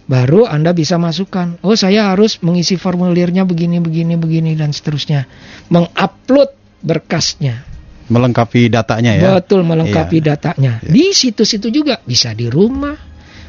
baru 0.07 0.43
Anda 0.47 0.75
bisa 0.75 0.99
masukkan. 0.99 1.59
Oh, 1.63 1.75
saya 1.75 2.11
harus 2.11 2.39
mengisi 2.43 2.75
formulirnya 2.75 3.47
begini, 3.47 3.79
begini, 3.79 4.19
begini 4.19 4.51
dan 4.59 4.75
seterusnya. 4.75 5.27
Mengupload 5.71 6.51
berkasnya. 6.83 7.63
Melengkapi 8.11 8.67
datanya 8.67 9.15
ya. 9.15 9.39
Betul 9.39 9.63
melengkapi 9.63 10.19
Iya. 10.19 10.35
datanya. 10.35 10.73
Di 10.83 11.15
situs 11.15 11.55
itu 11.55 11.71
juga 11.71 12.03
bisa 12.03 12.35
di 12.35 12.51
rumah, 12.51 12.95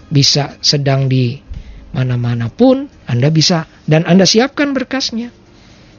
bisa 0.06 0.54
sedang 0.62 1.10
di 1.10 1.34
mana-mana 1.92 2.48
pun 2.48 2.88
Anda 3.04 3.28
bisa 3.28 3.68
dan 3.84 4.08
Anda 4.08 4.24
siapkan 4.24 4.72
berkasnya. 4.72 5.28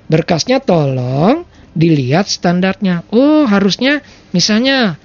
Berkasnya 0.10 0.60
tolong 0.60 1.46
dilihat 1.74 2.28
standarnya. 2.28 3.08
Oh, 3.10 3.46
harusnya 3.48 4.02
misalnya 4.34 4.98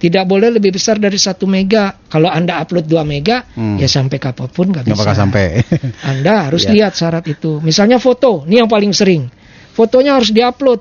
tidak 0.00 0.28
boleh 0.28 0.52
lebih 0.52 0.76
besar 0.76 1.00
dari 1.00 1.16
satu 1.16 1.48
mega. 1.48 1.96
Kalau 2.12 2.28
Anda 2.28 2.60
upload 2.60 2.84
2 2.84 3.04
mega, 3.08 3.44
Hmm. 3.56 3.80
ya 3.80 3.88
sampai 3.88 4.20
kapan 4.20 4.48
pun 4.52 4.66
nggak 4.68 4.84
bisa. 4.84 5.00
bakal 5.00 5.16
sampai. 5.16 5.44
Anda 6.12 6.48
harus 6.48 6.68
Iya. 6.68 6.72
lihat 6.76 6.92
syarat 6.92 7.24
itu. 7.24 7.60
Misalnya 7.64 7.96
foto, 7.96 8.44
ini 8.44 8.60
yang 8.60 8.68
paling 8.68 8.92
sering. 8.92 9.28
Fotonya 9.72 10.20
harus 10.20 10.28
diupload. 10.30 10.80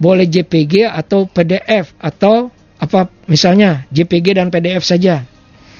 Boleh 0.00 0.26
JPG 0.26 0.88
atau 0.88 1.28
PDF 1.28 1.92
atau 2.00 2.48
apa 2.80 3.12
misalnya 3.28 3.84
JPG 3.92 4.40
dan 4.40 4.48
PDF 4.48 4.80
saja. 4.82 5.22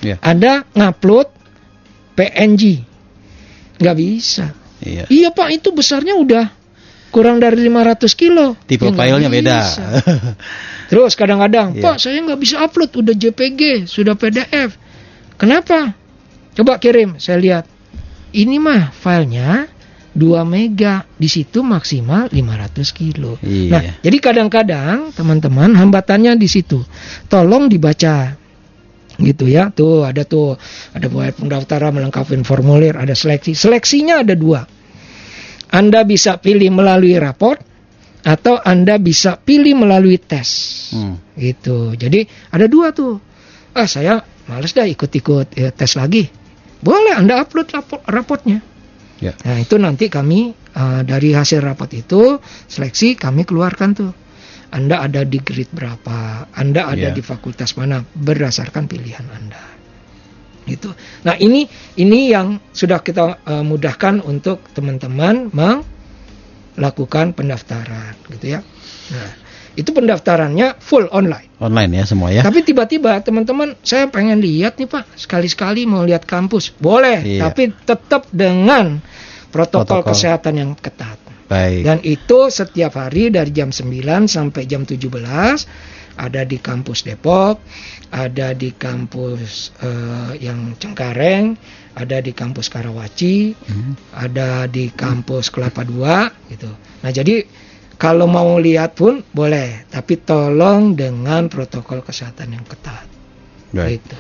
Iya. 0.05 0.21
Anda 0.21 0.65
ngupload 0.77 1.40
PNG. 2.21 2.63
nggak 3.81 3.97
bisa. 3.97 4.53
Iya. 4.85 5.09
Iya 5.09 5.29
Pak, 5.33 5.49
itu 5.57 5.73
besarnya 5.73 6.13
udah 6.21 6.53
kurang 7.09 7.41
dari 7.41 7.65
500 7.65 8.13
kilo. 8.13 8.55
Tipe 8.69 8.89
Ya, 8.89 8.93
filenya 8.93 9.33
beda. 9.33 9.59
Terus 10.93 11.17
kadang-kadang, 11.17 11.73
Iya. 11.77 11.83
Pak 11.83 11.97
saya 11.97 12.21
nggak 12.21 12.41
bisa 12.41 12.61
upload, 12.61 12.93
udah 12.93 13.15
JPG, 13.17 13.89
sudah 13.89 14.15
PDF. 14.21 14.77
Kenapa? 15.41 15.97
Coba 16.53 16.77
kirim, 16.77 17.17
saya 17.17 17.41
lihat. 17.41 17.65
Ini 18.31 18.63
mah 18.63 18.93
filenya 18.95 19.67
2 20.15 20.43
mega, 20.47 21.07
di 21.17 21.27
situ 21.31 21.63
maksimal 21.63 22.29
500 22.31 22.91
kilo. 22.95 23.39
Iya. 23.43 23.71
Nah, 23.71 23.83
jadi 24.03 24.17
kadang-kadang 24.21 25.15
teman-teman 25.15 25.73
hambatannya 25.73 26.35
di 26.37 26.47
situ. 26.51 26.83
Tolong 27.31 27.71
dibaca 27.71 28.35
gitu 29.21 29.47
ya. 29.47 29.69
Tuh 29.71 30.09
ada 30.09 30.25
tuh 30.25 30.57
ada 30.97 31.07
buat 31.07 31.37
pendaftaran 31.37 31.93
melengkapi 31.95 32.41
formulir 32.43 32.97
ada 32.97 33.13
seleksi. 33.13 33.53
Seleksinya 33.53 34.25
ada 34.25 34.35
dua. 34.35 34.65
Anda 35.71 36.03
bisa 36.03 36.41
pilih 36.43 36.73
melalui 36.75 37.15
raport 37.21 37.63
atau 38.21 38.59
anda 38.61 39.01
bisa 39.01 39.39
pilih 39.39 39.79
melalui 39.79 40.19
tes. 40.21 40.51
Hmm. 40.91 41.23
gitu. 41.39 41.95
Jadi 41.95 42.27
ada 42.51 42.67
dua 42.67 42.91
tuh. 42.91 43.23
Ah 43.71 43.87
saya 43.87 44.19
males 44.51 44.75
dah 44.75 44.83
ikut-ikut 44.83 45.55
ya, 45.55 45.71
tes 45.71 45.95
lagi. 45.95 46.27
Boleh 46.83 47.15
anda 47.15 47.39
upload 47.39 47.71
rapor 47.71 48.01
raportnya 48.09 48.65
Ya. 49.21 49.37
nah 49.45 49.61
itu 49.61 49.77
nanti 49.77 50.09
kami 50.09 50.57
uh, 50.73 51.05
dari 51.05 51.37
hasil 51.37 51.61
rapat 51.61 51.93
itu 52.01 52.41
seleksi 52.65 53.21
kami 53.21 53.45
keluarkan 53.45 53.93
tuh 53.93 54.11
anda 54.71 55.03
ada 55.03 55.23
di 55.23 55.39
grade 55.39 55.71
berapa 55.71 56.47
anda 56.55 56.87
ada 56.87 57.11
Ya. 57.11 57.15
di 57.15 57.21
fakultas 57.21 57.75
mana 57.75 58.03
berdasarkan 58.15 58.87
pilihan 58.87 59.27
anda 59.29 59.61
gitu 60.65 60.95
nah 61.23 61.35
ini 61.35 61.67
ini 61.97 62.31
yang 62.31 62.63
sudah 62.71 63.03
kita 63.03 63.43
uh, 63.43 63.65
mudahkan 63.67 64.23
untuk 64.23 64.63
teman-teman 64.71 65.51
melakukan 65.51 67.35
pendaftaran 67.35 68.15
gitu 68.31 68.57
ya 68.57 68.61
nah 69.11 69.31
itu 69.75 69.91
pendaftarannya 69.95 70.83
full 70.83 71.07
online 71.11 71.47
Online 71.63 72.03
ya 72.03 72.05
semua 72.09 72.35
ya. 72.35 72.43
tapi 72.43 72.65
tiba-tiba 72.65 73.21
teman-teman 73.23 73.77
saya 73.85 74.09
pengen 74.09 74.41
lihat 74.41 74.81
nih 74.81 74.89
Pak, 74.89 75.13
sekali-sekali 75.15 75.85
mau 75.85 76.01
lihat 76.09 76.25
kampus. 76.25 76.73
Boleh, 76.75 77.21
Iya. 77.21 77.53
tapi 77.53 77.69
tetap 77.85 78.25
dengan 78.33 78.97
protokol, 79.53 80.01
Protokol. 80.01 80.09
kesehatan 80.17 80.55
yang 80.57 80.71
ketat. 80.73 81.20
Baik. 81.51 81.83
Dan 81.83 81.99
itu 82.07 82.47
setiap 82.47 82.95
hari 82.95 83.35
dari 83.35 83.51
jam 83.51 83.75
9 83.75 84.31
sampai 84.31 84.71
jam 84.71 84.87
17 84.87 85.11
ada 86.21 86.43
di 86.45 86.59
kampus 86.61 87.03
Depok, 87.03 87.59
ada 88.15 88.53
di 88.55 88.71
kampus 88.77 89.75
eh, 89.83 90.47
yang 90.47 90.79
Cengkareng, 90.79 91.59
ada 91.99 92.23
di 92.23 92.31
kampus 92.31 92.71
Karawaci, 92.71 93.57
Hmm. 93.57 93.99
ada 94.15 94.71
di 94.71 94.95
kampus 94.95 95.51
Kelapa 95.51 95.83
Dua 95.83 96.31
gitu. 96.53 96.71
Nah, 97.03 97.11
jadi 97.11 97.43
kalau 98.01 98.31
mau 98.31 98.57
lihat 98.57 98.97
pun 98.97 99.21
boleh, 99.35 99.91
tapi 99.91 100.23
tolong 100.23 100.97
dengan 100.97 101.51
protokol 101.53 102.01
kesehatan 102.01 102.57
yang 102.57 102.65
ketat. 102.65 103.05
Baik. 103.75 104.01
Gitu. 104.01 104.17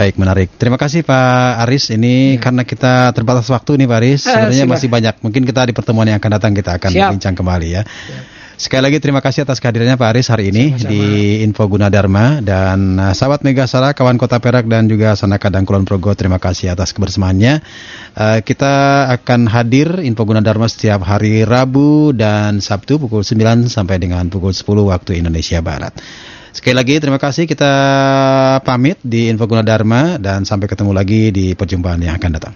Baik, 0.00 0.16
menarik. 0.16 0.48
Terima 0.56 0.80
kasih 0.80 1.04
Pak 1.04 1.60
Aris. 1.68 1.92
Ini 1.92 2.40
Ya. 2.40 2.40
karena 2.40 2.64
kita 2.64 3.12
terbatas 3.12 3.44
waktu 3.52 3.84
nih 3.84 3.86
Pak 3.86 3.98
Aris. 4.00 4.24
Eh, 4.24 4.32
Sebenarnya 4.32 4.64
masih 4.64 4.88
banyak. 4.88 5.14
Mungkin 5.20 5.44
kita 5.44 5.68
di 5.68 5.76
pertemuan 5.76 6.08
yang 6.08 6.16
akan 6.16 6.40
datang 6.40 6.56
kita 6.56 6.80
akan 6.80 6.88
Siap. 6.88 7.10
bincang 7.12 7.36
kembali 7.36 7.68
ya. 7.68 7.82
Sekali 8.56 8.80
lagi 8.88 8.96
terima 9.00 9.20
kasih 9.20 9.44
atas 9.44 9.60
kehadirannya 9.60 10.00
Pak 10.00 10.08
Aris 10.12 10.28
hari 10.32 10.52
ini 10.52 10.72
Sama-sama. 10.76 10.88
di 10.88 11.00
Info 11.44 11.64
Gunadarma 11.68 12.40
dan 12.40 12.96
uh, 12.96 13.12
sahabat 13.12 13.44
Megasara, 13.44 13.92
kawan 13.92 14.16
Kota 14.16 14.40
Perak 14.40 14.68
dan 14.68 14.88
juga 14.88 15.16
Sanaka 15.16 15.48
dan 15.52 15.64
Kulon 15.68 15.84
Progo 15.84 16.12
terima 16.16 16.36
kasih 16.40 16.72
atas 16.72 16.96
kebersamaannya. 16.96 17.60
Uh, 18.16 18.40
kita 18.40 19.04
akan 19.20 19.52
hadir 19.52 20.00
Info 20.00 20.24
Gunadarma 20.24 20.68
setiap 20.68 21.04
hari 21.04 21.44
Rabu 21.44 22.16
dan 22.16 22.64
Sabtu 22.64 22.96
pukul 23.00 23.20
9 23.20 23.68
sampai 23.68 23.96
dengan 24.00 24.28
pukul 24.32 24.56
10 24.56 24.64
waktu 24.64 25.20
Indonesia 25.20 25.60
Barat. 25.60 25.92
Sekali 26.50 26.74
lagi 26.74 26.98
terima 26.98 27.18
kasih 27.18 27.46
kita 27.46 27.72
pamit 28.66 28.98
di 29.06 29.30
Info 29.30 29.46
Gunadarma 29.46 30.18
dan 30.18 30.42
sampai 30.42 30.66
ketemu 30.66 30.90
lagi 30.90 31.30
di 31.30 31.54
perjumpaan 31.54 32.02
yang 32.02 32.18
akan 32.18 32.30
datang. 32.34 32.54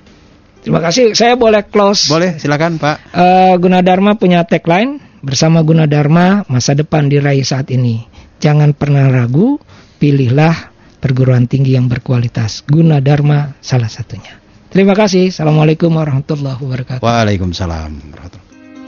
Terima 0.64 0.80
kasih. 0.80 1.12
Saya 1.12 1.36
boleh 1.36 1.68
close. 1.68 2.08
Boleh 2.08 2.40
silakan 2.40 2.80
Pak. 2.80 2.96
Eh, 3.12 3.54
Gunadarma 3.60 4.16
punya 4.16 4.42
tagline 4.48 4.98
bersama 5.20 5.60
Gunadarma 5.60 6.48
masa 6.48 6.72
depan 6.72 7.06
diraih 7.06 7.44
saat 7.44 7.68
ini. 7.68 8.08
Jangan 8.40 8.72
pernah 8.72 9.06
ragu, 9.12 9.60
pilihlah 10.00 10.72
perguruan 11.04 11.44
tinggi 11.44 11.76
yang 11.76 11.86
berkualitas. 11.86 12.64
Gunadarma 12.64 13.60
salah 13.60 13.92
satunya. 13.92 14.40
Terima 14.72 14.96
kasih. 14.96 15.30
Assalamualaikum 15.30 15.92
warahmatullahi 15.92 16.58
wabarakatuh. 16.58 17.04
Waalaikumsalam 17.04 17.92
warahmatullahi 18.10 18.43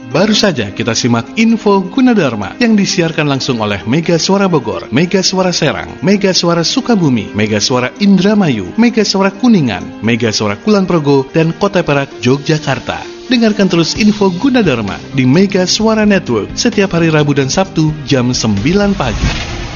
Baru 0.07 0.31
saja 0.31 0.71
kita 0.71 0.95
simak 0.95 1.35
info 1.35 1.83
Gunadarma 1.83 2.55
yang 2.63 2.79
disiarkan 2.79 3.27
langsung 3.27 3.59
oleh 3.59 3.83
Mega 3.83 4.15
Suara 4.15 4.47
Bogor, 4.47 4.87
Mega 4.87 5.19
Suara 5.19 5.51
Serang, 5.51 5.99
Mega 5.99 6.31
Suara 6.31 6.63
Sukabumi, 6.63 7.35
Mega 7.35 7.59
Suara 7.59 7.91
Indramayu, 7.99 8.71
Mega 8.79 9.03
Suara 9.03 9.35
Kuningan, 9.35 9.99
Mega 9.99 10.31
Suara 10.31 10.55
Kulon 10.55 10.87
Progo, 10.87 11.27
dan 11.35 11.51
Kota 11.59 11.83
Perak, 11.83 12.07
Yogyakarta. 12.23 13.03
Dengarkan 13.27 13.67
terus 13.67 13.99
info 13.99 14.31
Gunadarma 14.31 14.95
di 15.11 15.27
Mega 15.27 15.67
Suara 15.67 16.07
Network 16.07 16.55
setiap 16.55 16.95
hari 16.95 17.11
Rabu 17.11 17.35
dan 17.35 17.51
Sabtu 17.51 17.91
jam 18.07 18.31
9 18.31 18.63
pagi. 18.95 19.66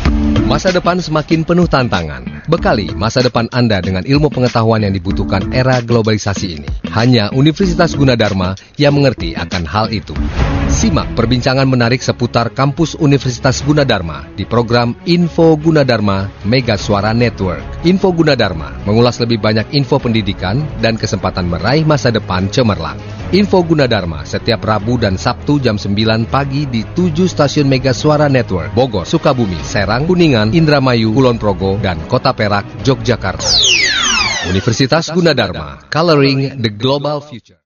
Masa 0.52 0.68
depan 0.76 1.00
semakin 1.00 1.48
penuh 1.48 1.64
tantangan. 1.64 2.44
Bekali 2.52 2.92
masa 2.92 3.24
depan 3.24 3.48
Anda 3.56 3.80
dengan 3.80 4.04
ilmu 4.04 4.28
pengetahuan 4.28 4.84
yang 4.84 4.92
dibutuhkan 4.92 5.48
era 5.56 5.80
globalisasi 5.80 6.48
ini. 6.60 6.68
Hanya 6.92 7.32
Universitas 7.32 7.96
Gunadarma 7.96 8.60
yang 8.76 9.00
mengerti 9.00 9.32
akan 9.32 9.64
hal 9.64 9.88
itu. 9.96 10.12
Simak 10.72 11.16
perbincangan 11.20 11.68
menarik 11.68 12.00
seputar 12.00 12.52
kampus 12.52 12.96
Universitas 13.00 13.60
Gunadarma 13.64 14.28
di 14.36 14.48
program 14.48 14.96
Info 15.08 15.56
Gunadarma 15.56 16.32
Mega 16.48 16.76
Suara 16.80 17.16
Network. 17.16 17.64
Info 17.88 18.12
Gunadarma 18.12 18.84
mengulas 18.88 19.20
lebih 19.20 19.40
banyak 19.40 19.72
info 19.76 20.00
pendidikan 20.00 20.64
dan 20.80 20.96
kesempatan 20.96 21.48
meraih 21.48 21.84
masa 21.84 22.12
depan 22.12 22.48
cemerlang. 22.52 23.00
Info 23.32 23.64
Gunadarma 23.64 24.28
setiap 24.28 24.64
Rabu 24.64 25.00
dan 25.00 25.16
Sabtu 25.16 25.60
jam 25.64 25.80
9 25.80 26.28
pagi 26.28 26.68
di 26.68 26.84
7 26.84 27.28
stasiun 27.28 27.68
Mega 27.68 27.96
Suara 27.96 28.28
Network, 28.28 28.76
Bogor, 28.76 29.08
Sukabumi, 29.08 29.60
Serang, 29.64 30.01
Kuningan, 30.06 30.54
Indramayu, 30.56 31.12
Kulon 31.12 31.42
Progo, 31.42 31.76
dan 31.82 31.98
Kota 32.06 32.32
Perak, 32.32 32.86
Yogyakarta. 32.86 33.50
Universitas 34.48 35.10
Gunadarma, 35.12 35.86
Coloring 35.90 36.62
the 36.62 36.72
Global 36.74 37.22
Future. 37.22 37.58